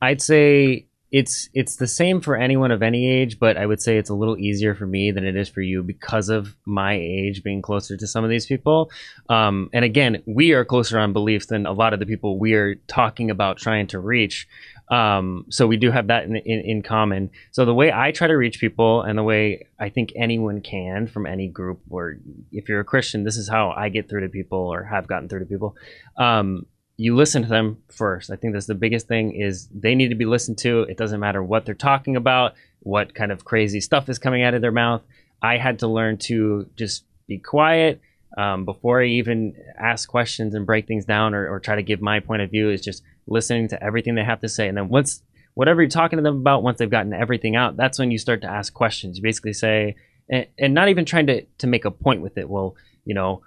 [0.00, 3.98] I'd say it's it's the same for anyone of any age, but I would say
[3.98, 7.42] it's a little easier for me than it is for you because of my age
[7.42, 8.90] being closer to some of these people.
[9.28, 12.54] Um, and again, we are closer on belief than a lot of the people we
[12.54, 14.46] are talking about trying to reach.
[14.90, 17.30] Um, so we do have that in, in, in, common.
[17.52, 21.06] So the way I try to reach people and the way I think anyone can
[21.06, 22.16] from any group, or
[22.50, 25.28] if you're a Christian, this is how I get through to people or have gotten
[25.28, 25.76] through to people.
[26.16, 28.30] Um, you listen to them first.
[28.30, 30.82] I think that's the biggest thing is they need to be listened to.
[30.82, 34.54] It doesn't matter what they're talking about, what kind of crazy stuff is coming out
[34.54, 35.02] of their mouth.
[35.40, 38.00] I had to learn to just be quiet
[38.36, 42.00] um, before I even ask questions and break things down or, or try to give
[42.00, 44.68] my point of view is just listening to everything they have to say.
[44.68, 45.22] And then once,
[45.54, 48.42] whatever you're talking to them about, once they've gotten everything out, that's when you start
[48.42, 49.16] to ask questions.
[49.16, 49.96] You basically say,
[50.28, 52.48] and, and not even trying to, to make a point with it.
[52.48, 53.42] Well, you know,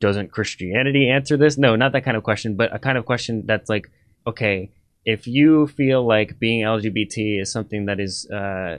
[0.00, 1.58] doesn't Christianity answer this?
[1.58, 3.90] No, not that kind of question, but a kind of question that's like,
[4.26, 4.70] okay,
[5.04, 8.78] if you feel like being LGBT is something that is uh,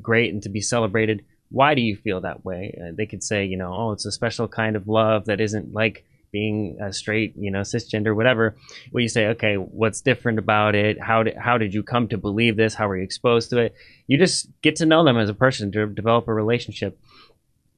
[0.00, 2.76] great and to be celebrated, why do you feel that way?
[2.80, 5.72] Uh, they could say, you know, oh, it's a special kind of love that isn't
[5.72, 6.04] like
[6.36, 8.54] being a straight, you know, cisgender, whatever,
[8.90, 11.00] where you say, okay, what's different about it?
[11.00, 12.74] How did how did you come to believe this?
[12.74, 13.74] How were you exposed to it?
[14.06, 17.00] You just get to know them as a person to develop a relationship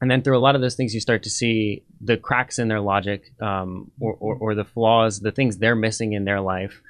[0.00, 2.68] and then through a lot of those things you start to see the cracks in
[2.68, 6.80] their logic um, or, or, or, the flaws the things they're missing in their life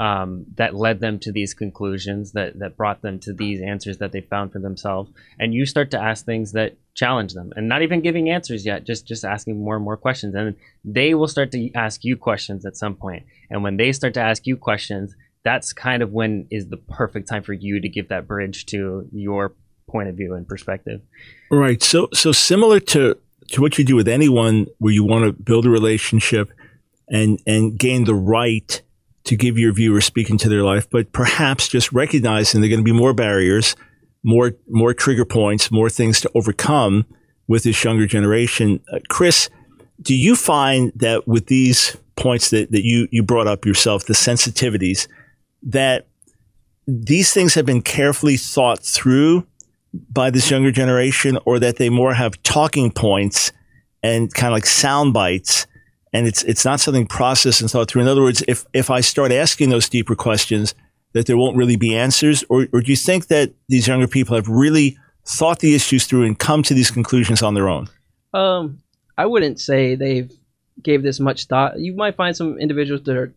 [0.00, 4.12] um, that led them to these conclusions that, that brought them to these answers that
[4.12, 5.10] they found for themselves.
[5.38, 7.52] And you start to ask things that challenge them.
[7.56, 10.34] And not even giving answers yet just just asking more and more questions.
[10.34, 13.24] And they will start to ask you questions at some point.
[13.50, 17.28] And when they start to ask you questions that's kind of when is the perfect
[17.28, 19.54] time for you to give that bridge to your
[19.88, 21.00] point of view and perspective.
[21.50, 21.82] Right.
[21.82, 23.16] So so similar to
[23.48, 26.52] to what you do with anyone where you want to build a relationship
[27.08, 28.82] and and gain the right
[29.24, 32.80] to give your viewer speaking to their life, but perhaps just recognizing there are going
[32.80, 33.76] to be more barriers,
[34.22, 37.04] more more trigger points, more things to overcome
[37.46, 38.80] with this younger generation.
[38.92, 39.50] Uh, Chris,
[40.00, 44.12] do you find that with these points that, that you, you brought up yourself, the
[44.12, 45.08] sensitivities,
[45.62, 46.06] that
[46.86, 49.46] these things have been carefully thought through
[49.92, 53.52] by this younger generation or that they more have talking points
[54.02, 55.66] and kind of like sound bites
[56.12, 58.02] and it's it's not something processed and thought through.
[58.02, 60.74] In other words, if if I start asking those deeper questions,
[61.12, 64.34] that there won't really be answers, or or do you think that these younger people
[64.34, 67.88] have really thought the issues through and come to these conclusions on their own?
[68.32, 68.78] Um,
[69.16, 70.32] I wouldn't say they've
[70.82, 71.78] gave this much thought.
[71.78, 73.32] You might find some individuals that are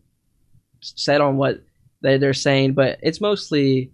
[0.80, 1.62] set on what
[2.00, 3.90] they're saying, but it's mostly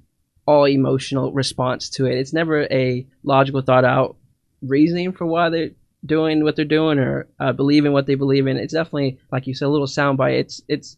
[0.48, 2.16] all emotional response to it.
[2.16, 4.16] It's never a logical, thought out
[4.62, 5.72] reasoning for why they're
[6.06, 8.56] doing what they're doing or uh, believing what they believe in.
[8.56, 10.38] It's definitely, like you said, a little soundbite.
[10.38, 10.96] It's it's,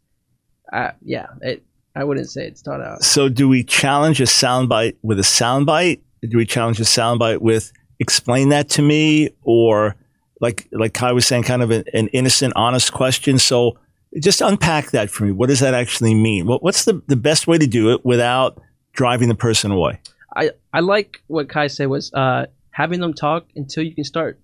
[0.72, 1.26] uh, yeah.
[1.42, 1.64] It
[1.96, 3.02] I wouldn't say it's thought out.
[3.02, 6.00] So, do we challenge a soundbite with a soundbite?
[6.22, 9.96] Do we challenge a soundbite with explain that to me, or
[10.40, 13.40] like like Kai was saying, kind of an, an innocent, honest question?
[13.40, 13.76] So,
[14.22, 15.32] just unpack that for me.
[15.32, 16.46] What does that actually mean?
[16.46, 18.60] What, what's the, the best way to do it without
[18.92, 20.00] driving the person away.
[20.34, 24.38] I, I like what Kai said was uh, having them talk until you can start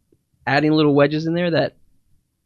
[0.46, 1.76] adding little wedges in there that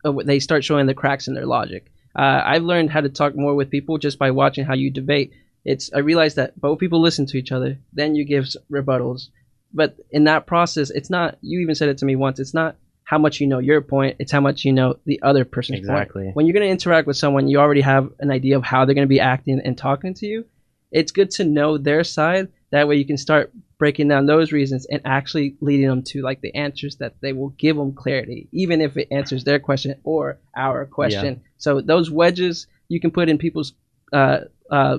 [0.05, 1.91] uh, they start showing the cracks in their logic.
[2.15, 5.33] Uh, I've learned how to talk more with people just by watching how you debate.
[5.65, 9.29] It's I realized that both people listen to each other, then you give rebuttals.
[9.73, 11.39] But in that process, it's not.
[11.43, 12.41] You even said it to me once.
[12.41, 15.45] It's not how much you know your point; it's how much you know the other
[15.45, 16.25] person's exactly.
[16.25, 16.37] point.
[16.37, 18.95] When you're going to interact with someone, you already have an idea of how they're
[18.95, 20.45] going to be acting and talking to you
[20.91, 22.49] it's good to know their side.
[22.71, 26.41] That way you can start breaking down those reasons and actually leading them to like
[26.43, 30.39] the answers that they will give them clarity, even if it answers their question or
[30.57, 31.35] our question.
[31.35, 31.51] Yeah.
[31.59, 33.73] So those wedges you can put in people's
[34.13, 34.99] uh, uh,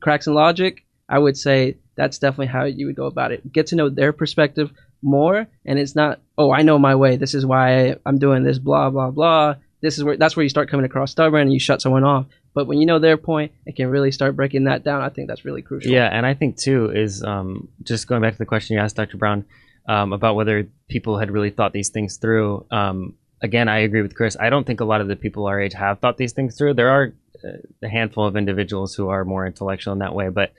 [0.00, 0.84] cracks in logic.
[1.08, 3.52] I would say that's definitely how you would go about it.
[3.52, 4.70] Get to know their perspective
[5.02, 7.16] more, and it's not, oh, I know my way.
[7.16, 8.58] This is why I'm doing this.
[8.58, 9.56] Blah blah blah.
[9.80, 12.26] This is where that's where you start coming across stubborn and you shut someone off.
[12.54, 15.28] But when you know their point it can really start breaking that down, I think
[15.28, 15.92] that's really crucial.
[15.92, 18.96] Yeah, and I think too is um, just going back to the question you asked,
[18.96, 19.16] Dr.
[19.16, 19.44] Brown,
[19.86, 22.66] um, about whether people had really thought these things through.
[22.70, 24.36] Um, again, I agree with Chris.
[24.38, 26.74] I don't think a lot of the people our age have thought these things through.
[26.74, 27.14] There are
[27.44, 27.48] uh,
[27.82, 30.52] a handful of individuals who are more intellectual in that way, but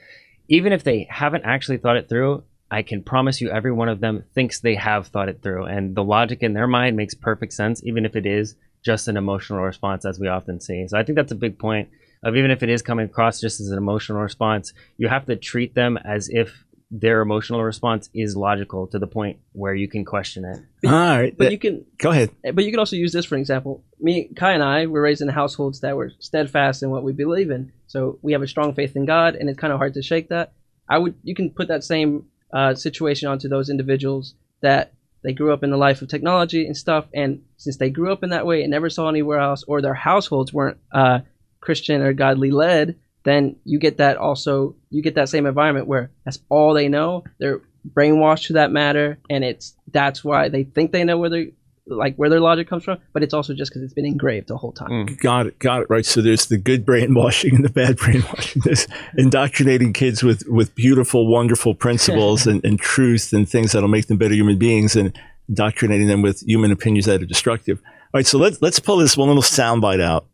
[0.48, 4.00] even if they haven't actually thought it through, I can promise you every one of
[4.00, 7.52] them thinks they have thought it through, and the logic in their mind makes perfect
[7.52, 10.86] sense, even if it is just an emotional response, as we often see.
[10.88, 11.88] So I think that's a big point
[12.22, 15.36] of even if it is coming across just as an emotional response, you have to
[15.36, 20.04] treat them as if their emotional response is logical to the point where you can
[20.04, 20.58] question it.
[20.88, 21.36] All right.
[21.36, 22.30] But you can Go ahead.
[22.42, 23.84] but you can also use this for example.
[24.00, 27.50] Me, Kai, and I were raised in households that were steadfast in what we believe
[27.50, 27.72] in.
[27.86, 30.30] So we have a strong faith in God, and it's kind of hard to shake
[30.30, 30.52] that.
[30.88, 34.92] I would you can put that same uh, situation onto those individuals that
[35.22, 38.22] they grew up in the life of technology and stuff, and since they grew up
[38.22, 41.20] in that way and never saw anywhere else, or their households weren't uh,
[41.60, 46.10] Christian or godly led, then you get that also you get that same environment where
[46.24, 47.24] that's all they know.
[47.38, 51.52] They're brainwashed to that matter, and it's that's why they think they know where they
[51.90, 54.56] like where their logic comes from, but it's also just because it's been engraved the
[54.56, 54.90] whole time.
[54.90, 55.18] Mm.
[55.20, 55.58] Got it.
[55.58, 55.86] Got it.
[55.90, 56.06] Right.
[56.06, 58.62] So there's the good brainwashing and the bad brainwashing.
[58.64, 58.86] There's
[59.18, 64.18] indoctrinating kids with, with beautiful, wonderful principles and, and truth and things that'll make them
[64.18, 65.16] better human beings and
[65.48, 67.78] indoctrinating them with human opinions that are destructive.
[67.84, 68.26] All right.
[68.26, 70.26] So let's, let's pull this one little soundbite out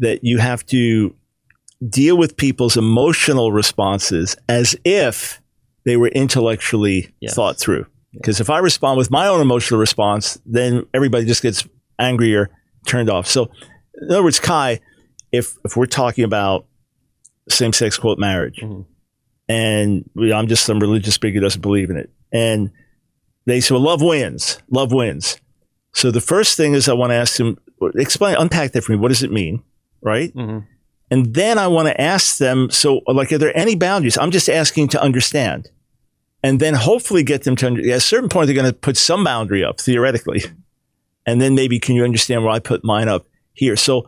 [0.00, 1.14] that you have to
[1.88, 5.40] deal with people's emotional responses as if
[5.84, 7.34] they were intellectually Yes.
[7.34, 7.86] thought through.
[8.14, 11.66] Because if I respond with my own emotional response, then everybody just gets
[11.98, 12.50] angrier,
[12.86, 13.26] turned off.
[13.26, 13.50] So,
[14.00, 14.80] in other words, Kai,
[15.32, 16.66] if if we're talking about
[17.48, 18.84] same sex quote marriage, Mhm.
[19.48, 22.70] and I'm just some religious bigot who doesn't believe in it, and
[23.46, 25.36] they say, well, love wins, love wins.
[25.92, 27.58] So the first thing is I want to ask them,
[27.96, 28.98] explain, unpack that for me.
[28.98, 29.62] What does it mean,
[30.02, 30.32] right?
[30.32, 30.60] hmm
[31.10, 34.16] And then I want to ask them, so like, are there any boundaries?
[34.18, 35.68] I'm just asking to understand.
[36.44, 39.24] And then hopefully get them to, at a certain point, they're going to put some
[39.24, 40.42] boundary up theoretically.
[41.24, 43.76] And then maybe, can you understand where I put mine up here?
[43.76, 44.06] So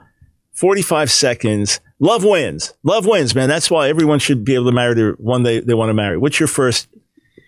[0.53, 1.80] 45 seconds.
[1.99, 2.74] Love wins.
[2.82, 3.49] Love wins, man.
[3.49, 6.18] That's why everyone should be able to marry the one they, they want to marry.
[6.18, 6.89] What's your first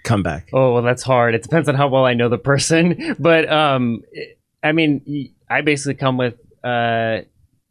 [0.05, 0.49] comeback?
[0.55, 1.35] Oh well, that's hard.
[1.35, 4.03] It depends on how well I know the person, but um,
[4.63, 7.19] I mean, i basically come with, uh,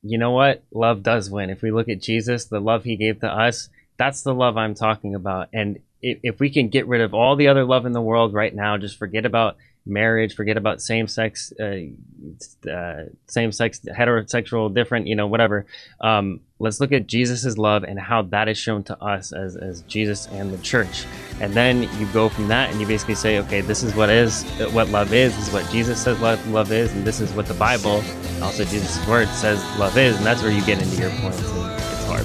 [0.04, 0.64] you know what?
[0.72, 1.50] Love does win.
[1.50, 4.76] If we look at Jesus, the love He gave to us, that's the love I'm
[4.76, 5.50] talking about.
[5.52, 8.34] And if, if we can get rid of all the other love in the world
[8.34, 14.74] right now, just forget about marriage, forget about same sex, uh, uh, same sex, heterosexual,
[14.74, 15.66] different, you know, whatever.
[16.02, 19.82] Um, let's look at Jesus's love and how that is shown to us as, as
[19.84, 21.06] Jesus and the church.
[21.40, 24.44] And then you go from that and you basically say, okay, this is what is
[24.72, 25.36] what love is.
[25.36, 28.04] This is what Jesus says love, love is, and this is what the Bible,
[28.42, 31.67] also Jesus' word says love is, and that's where you get into your points.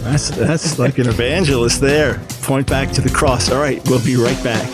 [0.05, 0.49] And it's hard.
[0.49, 2.21] That's, that's like an evangelist there.
[2.43, 3.51] Point back to the cross.
[3.51, 3.81] All right.
[3.89, 4.69] We'll be right back.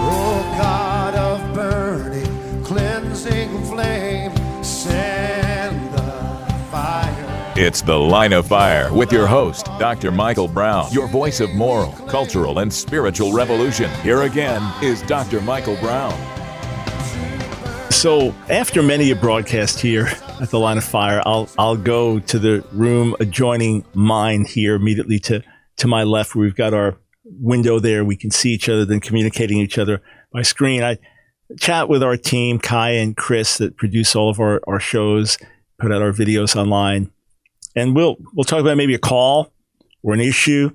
[0.00, 4.32] Oh God of burning, cleansing flame,
[4.64, 6.00] send the
[6.70, 7.52] fire.
[7.56, 10.10] It's The Line of Fire with your host, Dr.
[10.10, 13.90] Michael Brown, your voice of moral, cultural, and spiritual revolution.
[14.02, 15.40] Here again is Dr.
[15.42, 16.16] Michael Brown.
[17.90, 20.08] So after many a broadcast here
[20.40, 25.18] at the Line of Fire, I'll I'll go to the room adjoining mine here immediately
[25.20, 25.42] to
[25.78, 28.04] to my left, where we've got our window there.
[28.04, 30.82] We can see each other, then communicating each other by screen.
[30.82, 30.98] I
[31.58, 35.38] chat with our team, Kai and Chris, that produce all of our, our shows,
[35.78, 37.10] put out our videos online,
[37.74, 39.52] and we'll we'll talk about maybe a call
[40.02, 40.70] or an issue.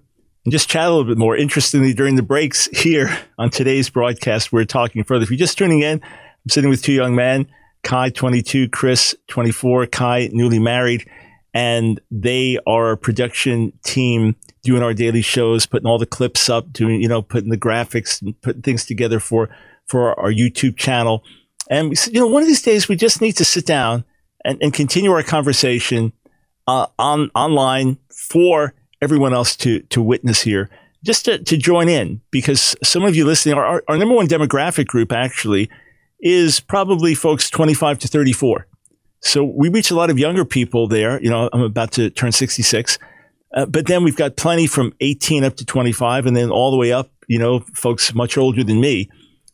[0.45, 1.37] And just chat a little bit more.
[1.37, 5.23] Interestingly, during the breaks here on today's broadcast, we're talking further.
[5.23, 7.47] If you're just tuning in, I'm sitting with two young men,
[7.83, 9.87] Kai, 22, Chris, 24.
[9.87, 11.07] Kai, newly married,
[11.53, 16.71] and they are a production team doing our daily shows, putting all the clips up,
[16.71, 19.49] doing you know, putting the graphics, and putting things together for
[19.85, 21.23] for our, YouTube channel.
[21.69, 24.05] And we said, you know, one of these days we just need to sit down
[24.45, 26.13] and, and continue our conversation
[26.67, 30.69] uh, on online for everyone else to to witness here,
[31.03, 34.87] just to, to join in because some of you listening, our, our number one demographic
[34.87, 35.69] group actually
[36.23, 38.65] is probably folks 25 to 34.
[39.19, 41.21] So we reach a lot of younger people there.
[41.21, 42.97] You know, I'm about to turn 66.
[43.53, 46.77] Uh, but then we've got plenty from 18 up to 25 and then all the
[46.77, 49.09] way up, you know, folks much older than me.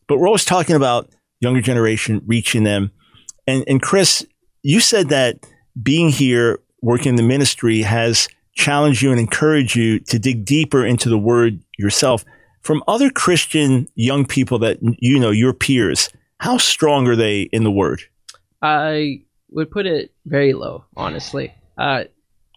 [0.08, 1.10] But we're always talking about
[1.40, 2.92] younger generation, reaching them.
[3.46, 4.24] And, and Chris,
[4.62, 5.44] you said that
[5.80, 10.84] being here, working in the ministry has challenged you and encouraged you to dig deeper
[10.84, 12.24] into the word yourself.
[12.62, 16.10] From other Christian young people that you know, your peers,
[16.40, 18.02] how strong are they in the word?
[18.62, 21.52] I would put it very low, honestly.
[21.76, 22.04] Uh,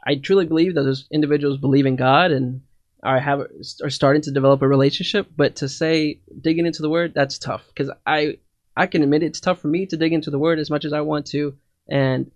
[0.07, 2.61] I truly believe that those individuals believe in God and
[3.03, 3.41] are have
[3.83, 5.27] are starting to develop a relationship.
[5.35, 8.37] But to say digging into the Word, that's tough because I
[8.77, 10.93] I can admit it's tough for me to dig into the Word as much as
[10.93, 11.53] I want to.
[11.89, 12.31] And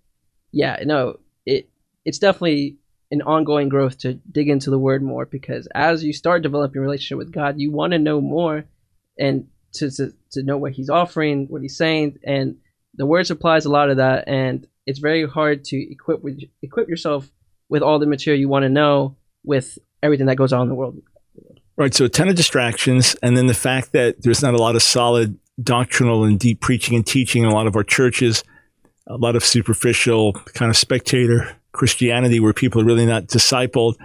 [0.52, 1.70] yeah, no, it
[2.04, 2.78] it's definitely
[3.10, 6.82] an ongoing growth to dig into the Word more because as you start developing a
[6.82, 8.66] relationship with God, you want to know more
[9.18, 12.58] and to, to to know what He's offering, what He's saying, and
[12.96, 14.28] the Word supplies a lot of that.
[14.28, 17.30] And it's very hard to equip with equip yourself
[17.70, 20.76] with all the material you want to know with everything that goes on in the
[20.76, 21.02] world.
[21.76, 21.94] Right.
[21.94, 23.16] So a ton of distractions.
[23.22, 26.96] And then the fact that there's not a lot of solid doctrinal and deep preaching
[26.96, 28.44] and teaching in a lot of our churches,
[29.06, 33.96] a lot of superficial kind of spectator Christianity where people are really not discipled.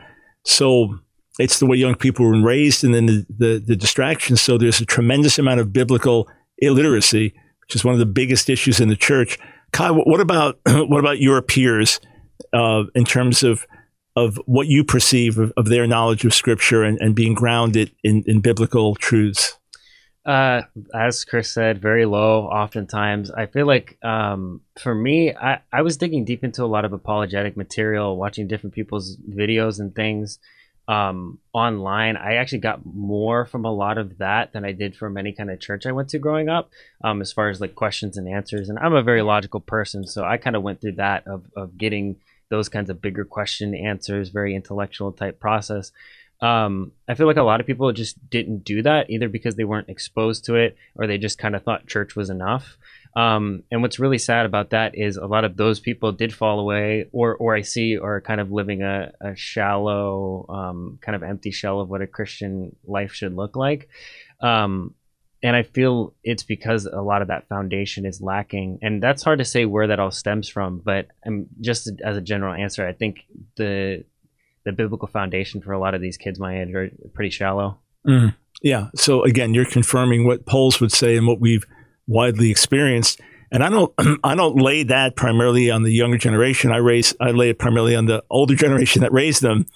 [0.44, 0.98] So
[1.38, 4.40] it's the way young people were raised and then the, the, the distractions.
[4.40, 6.28] So there's a tremendous amount of biblical
[6.58, 9.38] illiteracy, which is one of the biggest issues in the church.
[9.72, 12.00] Kai, what about, what about your peers?
[12.52, 13.66] uh, in terms of
[14.14, 18.22] of what you perceive of, of their knowledge of scripture and, and being grounded in,
[18.26, 19.58] in biblical truths?
[20.26, 20.60] Uh,
[20.94, 22.44] as Chris said, very low.
[22.44, 26.84] Oftentimes, I feel like um, for me, I, I was digging deep into a lot
[26.84, 30.38] of apologetic material, watching different people's videos and things
[30.88, 32.16] um, online.
[32.16, 35.50] I actually got more from a lot of that than I did from any kind
[35.50, 36.70] of church I went to growing up,
[37.04, 38.68] um, as far as like questions and answers.
[38.68, 41.78] And I'm a very logical person, so I kind of went through that of of
[41.78, 42.16] getting
[42.50, 45.90] those kinds of bigger question answers, very intellectual type process.
[46.42, 49.64] Um, I feel like a lot of people just didn't do that either because they
[49.64, 52.76] weren't exposed to it or they just kind of thought church was enough.
[53.14, 56.58] Um, and what's really sad about that is a lot of those people did fall
[56.60, 61.22] away, or or I see are kind of living a, a shallow, um, kind of
[61.22, 63.88] empty shell of what a Christian life should look like.
[64.40, 64.94] Um,
[65.42, 69.40] and I feel it's because a lot of that foundation is lacking, and that's hard
[69.40, 70.80] to say where that all stems from.
[70.82, 74.04] But I'm just as a general answer, I think the
[74.64, 77.78] the biblical foundation for a lot of these kids my age are pretty shallow.
[78.06, 78.34] Mm.
[78.62, 78.88] Yeah.
[78.94, 81.66] So again, you're confirming what polls would say and what we've
[82.06, 83.20] widely experienced.
[83.50, 83.92] And I don't,
[84.24, 86.72] I don't lay that primarily on the younger generation.
[86.72, 89.66] I raise, I lay it primarily on the older generation that raised them,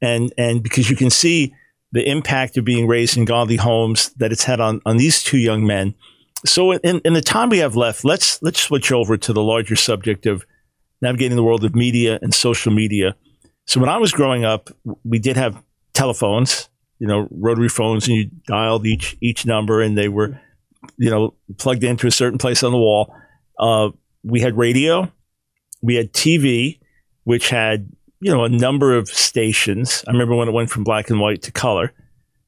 [0.00, 1.54] and and because you can see
[1.92, 5.38] the impact of being raised in godly homes that it's had on, on these two
[5.38, 5.94] young men.
[6.44, 9.76] So in, in the time we have left, let's let's switch over to the larger
[9.76, 10.44] subject of
[11.00, 13.16] navigating the world of media and social media.
[13.66, 14.70] So when I was growing up,
[15.04, 15.62] we did have
[15.92, 16.68] telephones,
[16.98, 20.40] you know, rotary phones, and you dialed each each number, and they were,
[20.96, 23.14] you know, plugged into a certain place on the wall.
[23.58, 23.90] Uh,
[24.22, 25.10] we had radio,
[25.82, 26.80] we had TV,
[27.24, 27.88] which had
[28.20, 30.04] you know, a number of stations.
[30.06, 31.92] I remember when it went from black and white to color,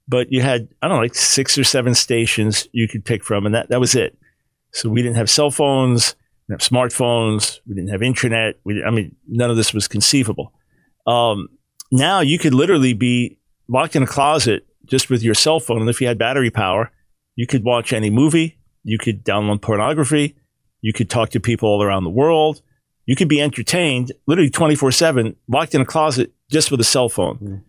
[0.07, 3.47] but you had, I don't know, like six or seven stations you could pick from,
[3.47, 4.19] and that, that was it.
[4.73, 6.15] So we didn't have cell phones,
[6.49, 8.59] we didn't have smartphones, we didn't have internet.
[8.65, 10.53] We, I mean, none of this was conceivable.
[11.07, 11.49] Um,
[11.93, 15.91] now you could literally be locked in a closet just with your cell phone, and
[15.91, 16.91] if you had battery power,
[17.39, 20.37] you could watch any movie, you could download pornography,
[20.81, 22.63] you could talk to people all around the world
[23.09, 27.09] you could be entertained literally 24 7, locked in a closet just with a cell
[27.09, 27.39] phone.
[27.39, 27.63] Mm.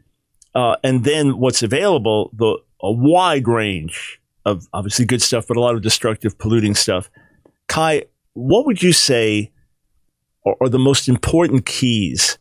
[0.54, 5.62] Uh, and then what's available, the a wide range of obviously good stuff, but a
[5.62, 7.10] lot of destructive, polluting stuff.
[7.70, 8.04] Kai,
[8.34, 9.50] what would you say
[10.46, 12.38] are, are the most important keys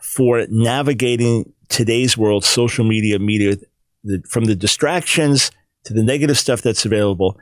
[0.00, 3.58] for navigating today's world, social media, media,
[4.02, 5.52] the, from the distractions
[5.84, 7.38] to the negative stuff that's available,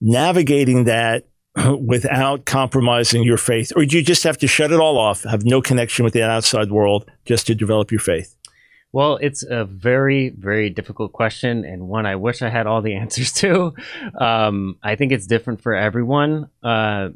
[0.00, 1.26] navigating that
[1.80, 3.72] without compromising your faith?
[3.76, 6.22] Or do you just have to shut it all off, have no connection with the
[6.22, 8.36] outside world just to develop your faith?
[8.92, 12.94] Well, it's a very, very difficult question and one I wish I had all the
[12.96, 13.74] answers to.
[14.18, 16.50] Um, I think it's different for everyone.
[16.62, 17.10] Uh,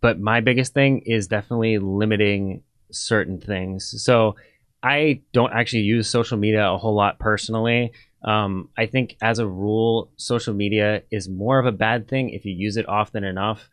[0.00, 2.62] but my biggest thing is definitely limiting
[2.92, 3.94] certain things.
[4.02, 4.36] So
[4.82, 7.92] I don't actually use social media a whole lot personally.
[8.22, 12.44] Um, I think as a rule, social media is more of a bad thing if
[12.44, 13.68] you use it often enough.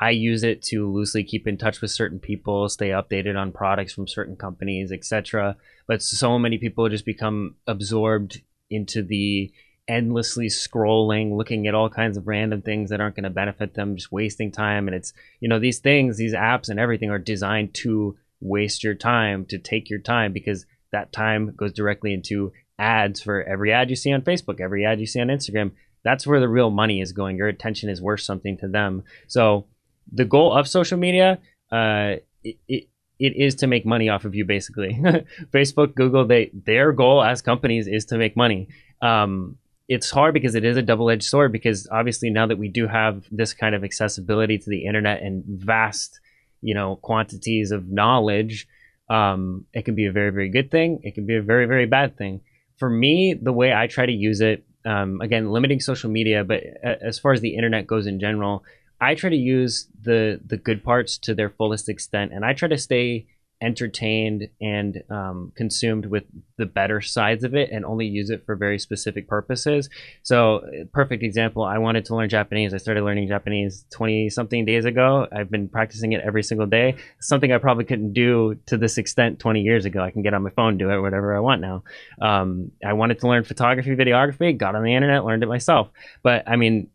[0.00, 3.92] I use it to loosely keep in touch with certain people, stay updated on products
[3.92, 5.56] from certain companies, etc.
[5.86, 8.40] But so many people just become absorbed
[8.70, 9.52] into the
[9.86, 13.96] endlessly scrolling, looking at all kinds of random things that aren't going to benefit them,
[13.96, 14.88] just wasting time.
[14.88, 18.94] And it's, you know, these things, these apps and everything are designed to waste your
[18.94, 23.90] time, to take your time because that time goes directly into ads for every ad
[23.90, 25.72] you see on Facebook, every ad you see on Instagram.
[26.04, 27.36] That's where the real money is going.
[27.36, 29.04] Your attention is worth something to them.
[29.28, 29.66] So
[30.12, 31.38] the goal of social media,
[31.70, 34.94] uh, it, it, it is to make money off of you, basically.
[35.54, 38.68] Facebook, Google, they their goal as companies is to make money.
[39.00, 39.58] Um,
[39.88, 43.24] it's hard because it is a double-edged sword because obviously now that we do have
[43.30, 46.20] this kind of accessibility to the internet and vast
[46.62, 48.66] you know quantities of knowledge
[49.10, 51.86] um, it can be a very very good thing it can be a very very
[51.86, 52.40] bad thing
[52.82, 56.64] for me the way i try to use it um, again limiting social media but
[56.82, 58.64] as far as the internet goes in general
[59.00, 62.66] i try to use the the good parts to their fullest extent and i try
[62.66, 63.24] to stay
[63.62, 66.24] entertained and um, consumed with
[66.58, 69.88] the better sides of it and only use it for very specific purposes.
[70.22, 70.60] So
[70.92, 72.74] perfect example i wanted to learn japanese.
[72.74, 75.26] I started learning japanese 20 something days ago.
[75.32, 76.96] I've been practicing it every single day.
[77.20, 80.02] Something i probably couldn't do to this extent 20 years ago.
[80.02, 81.84] I can get on my phone do it whatever i want now.
[82.20, 85.88] Um, i wanted to learn photography videography got on the internet learned it myself.
[86.22, 86.88] But i mean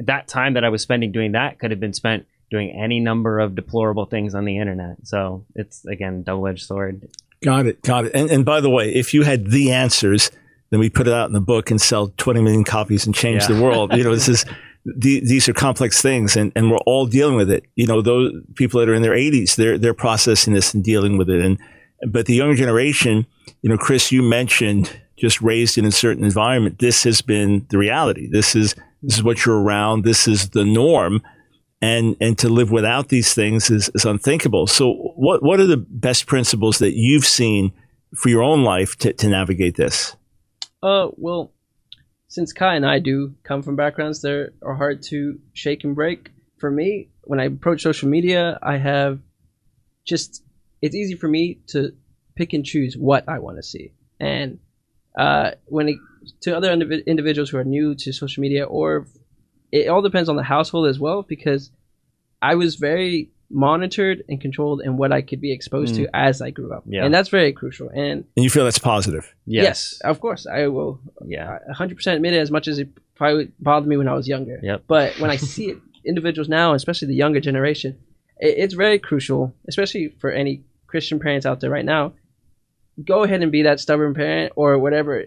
[0.00, 3.40] that time that i was spending doing that could have been spent doing any number
[3.40, 7.08] of deplorable things on the internet so it's again double-edged sword
[7.42, 7.82] Got it.
[7.82, 8.12] Got it.
[8.14, 10.30] And, and by the way, if you had the answers,
[10.70, 13.42] then we put it out in the book and sell 20 million copies and change
[13.42, 13.48] Yeah.
[13.56, 13.94] the world.
[13.94, 14.46] You know, this is,
[14.86, 17.64] the, these are complex things and, and we're all dealing with it.
[17.74, 21.18] You know, those people that are in their 80s, they're, they're processing this and dealing
[21.18, 21.44] with it.
[21.44, 21.58] And,
[22.08, 23.26] but the younger generation,
[23.60, 26.78] you know, Chris, you mentioned just raised in a certain environment.
[26.78, 28.26] This has been the reality.
[28.26, 30.04] This is, this is what you're around.
[30.04, 31.20] This is the norm.
[31.84, 34.66] And, and to live without these things is, is unthinkable.
[34.66, 37.72] So what, what are the best principles that you've seen
[38.14, 40.16] for your own life to, to navigate this?
[40.82, 41.52] Uh, well,
[42.28, 46.30] since Kai and I do come from backgrounds that are hard to shake and break,
[46.58, 49.20] for me, when I approach social media, I have
[50.04, 50.42] just
[50.80, 51.92] it's easy for me to
[52.34, 53.92] pick and choose what I want to see.
[54.20, 54.58] And
[55.18, 55.96] uh, when it,
[56.42, 59.06] to other indiv- individuals who are new to social media, or
[59.74, 61.70] it all depends on the household as well, because
[62.40, 66.10] I was very monitored and controlled in what I could be exposed to mm.
[66.14, 67.04] as I grew up, Yeah.
[67.04, 67.88] and that's very crucial.
[67.88, 69.34] And And you feel that's positive.
[69.46, 72.88] yes, of course, I will yeah a hundred percent admit it as much as it
[73.16, 74.60] probably bothered me when I was younger.
[74.62, 74.84] Yep.
[74.86, 77.98] But when I see it, individuals now, especially the younger generation,
[78.38, 82.12] it, it's very crucial, especially for any Christian parents out there right now.
[83.04, 85.24] Go ahead and be that stubborn parent or whatever,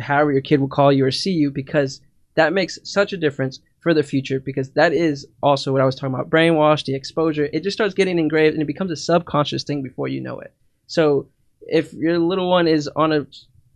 [0.00, 2.00] however your kid will call you or see you, because
[2.34, 4.40] that makes such a difference for the future.
[4.40, 7.48] Because that is also what I was talking about: brainwash, the exposure.
[7.52, 10.54] It just starts getting engraved, and it becomes a subconscious thing before you know it.
[10.86, 11.28] So
[11.62, 13.26] if your little one is on a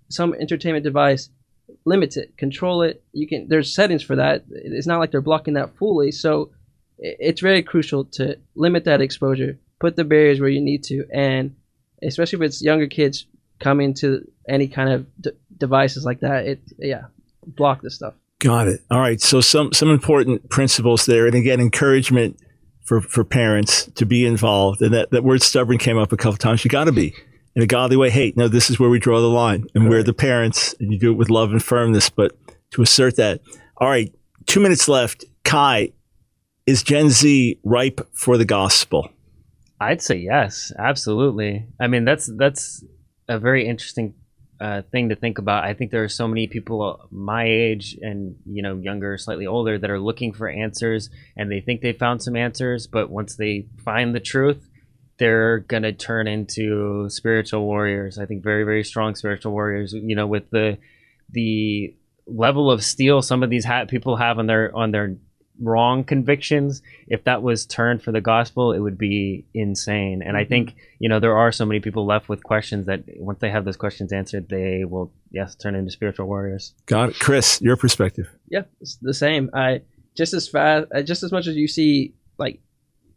[0.08, 1.30] some entertainment device
[1.84, 3.02] limit it, control it.
[3.12, 3.48] You can.
[3.48, 4.44] There's settings for that.
[4.50, 6.12] It's not like they're blocking that fully.
[6.12, 6.50] So
[6.98, 9.58] it's very crucial to limit that exposure.
[9.80, 11.54] Put the barriers where you need to, and
[12.02, 13.26] especially if it's younger kids
[13.58, 16.46] coming to any kind of d- devices like that.
[16.46, 17.04] It yeah,
[17.46, 18.14] block this stuff.
[18.38, 18.80] Got it.
[18.90, 19.20] All right.
[19.20, 22.38] So some some important principles there, and again, encouragement
[22.84, 24.82] for for parents to be involved.
[24.82, 26.64] And that, that word stubborn came up a couple times.
[26.64, 27.14] You got to be
[27.54, 28.10] in a godly way.
[28.10, 30.98] Hey, no, this is where we draw the line, and we're the parents, and you
[30.98, 32.10] do it with love and firmness.
[32.10, 32.32] But
[32.72, 33.40] to assert that.
[33.78, 34.12] All right.
[34.46, 35.24] Two minutes left.
[35.44, 35.92] Kai,
[36.66, 39.08] is Gen Z ripe for the gospel?
[39.80, 41.66] I'd say yes, absolutely.
[41.80, 42.84] I mean, that's that's
[43.28, 44.14] a very interesting
[44.60, 45.64] uh, thing to think about.
[45.64, 49.78] I think there are so many people my age and you know younger, slightly older,
[49.78, 53.66] that are looking for answers, and they think they found some answers, but once they
[53.84, 54.68] find the truth,
[55.18, 58.18] they're gonna turn into spiritual warriors.
[58.18, 59.92] I think very very strong spiritual warriors.
[59.92, 60.78] You know, with the
[61.30, 61.94] the
[62.26, 65.16] level of steel some of these ha- people have on their on their
[65.60, 70.44] wrong convictions if that was turned for the gospel it would be insane and i
[70.44, 73.64] think you know there are so many people left with questions that once they have
[73.64, 77.18] those questions answered they will yes turn into spiritual warriors Got it.
[77.18, 78.28] Chris, your perspective.
[78.48, 79.50] Yeah, it's the same.
[79.52, 79.82] I
[80.16, 82.60] just as fast, uh, just as much as you see, like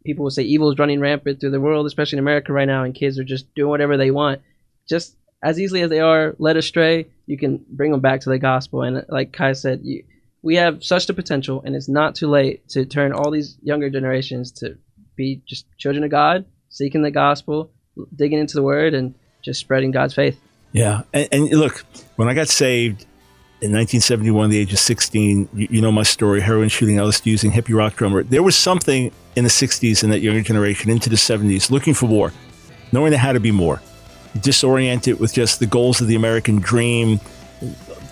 [0.06, 2.84] people will say, evil is running rampant through the world, especially in America right now,
[2.84, 4.42] and kids are just doing whatever they want.
[4.88, 8.40] Just as easily as they are led astray, you can bring them back to the
[8.40, 8.82] gospel.
[8.82, 10.04] And like Kai said, you,
[10.42, 13.90] we have such the potential, and it's not too late to turn all these younger
[13.90, 14.78] generations to
[15.16, 17.72] be just children of God, seeking the gospel,
[18.16, 19.14] digging into the Word, and
[19.44, 20.40] just spreading God's faith.
[20.72, 21.04] Yeah.
[21.14, 21.84] And, and look,
[22.16, 23.02] when I got saved
[23.62, 27.26] in 1971, at the age of 16, you, you know my story heroin shooting, LSD
[27.26, 28.24] using hippie rock drummer.
[28.24, 32.08] There was something in the 60s in that younger generation into the 70s looking for
[32.08, 32.32] more,
[32.92, 33.82] knowing there had to be more.
[34.40, 37.20] Disoriented with just the goals of the American dream,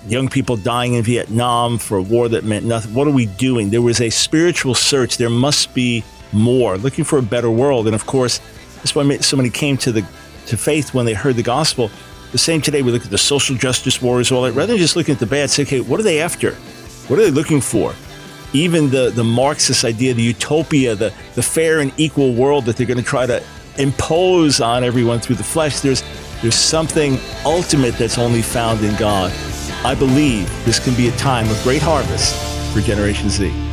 [0.07, 2.93] young people dying in Vietnam for a war that meant nothing.
[2.93, 3.69] What are we doing?
[3.69, 5.17] There was a spiritual search.
[5.17, 7.87] There must be more, looking for a better world.
[7.87, 8.39] And of course,
[8.77, 10.07] that's why so many came to the
[10.47, 11.91] to faith when they heard the gospel.
[12.31, 14.53] The same today, we look at the social justice warriors, all that.
[14.53, 16.53] Rather than just looking at the bad, say, okay, what are they after?
[17.07, 17.93] What are they looking for?
[18.53, 22.87] Even the, the Marxist idea, the utopia, the, the fair and equal world that they're
[22.87, 23.43] going to try to
[23.77, 26.03] impose on everyone through the flesh, there's,
[26.41, 29.31] there's something ultimate that's only found in God.
[29.85, 32.35] I believe this can be a time of great harvest
[32.73, 33.66] for Generation Z.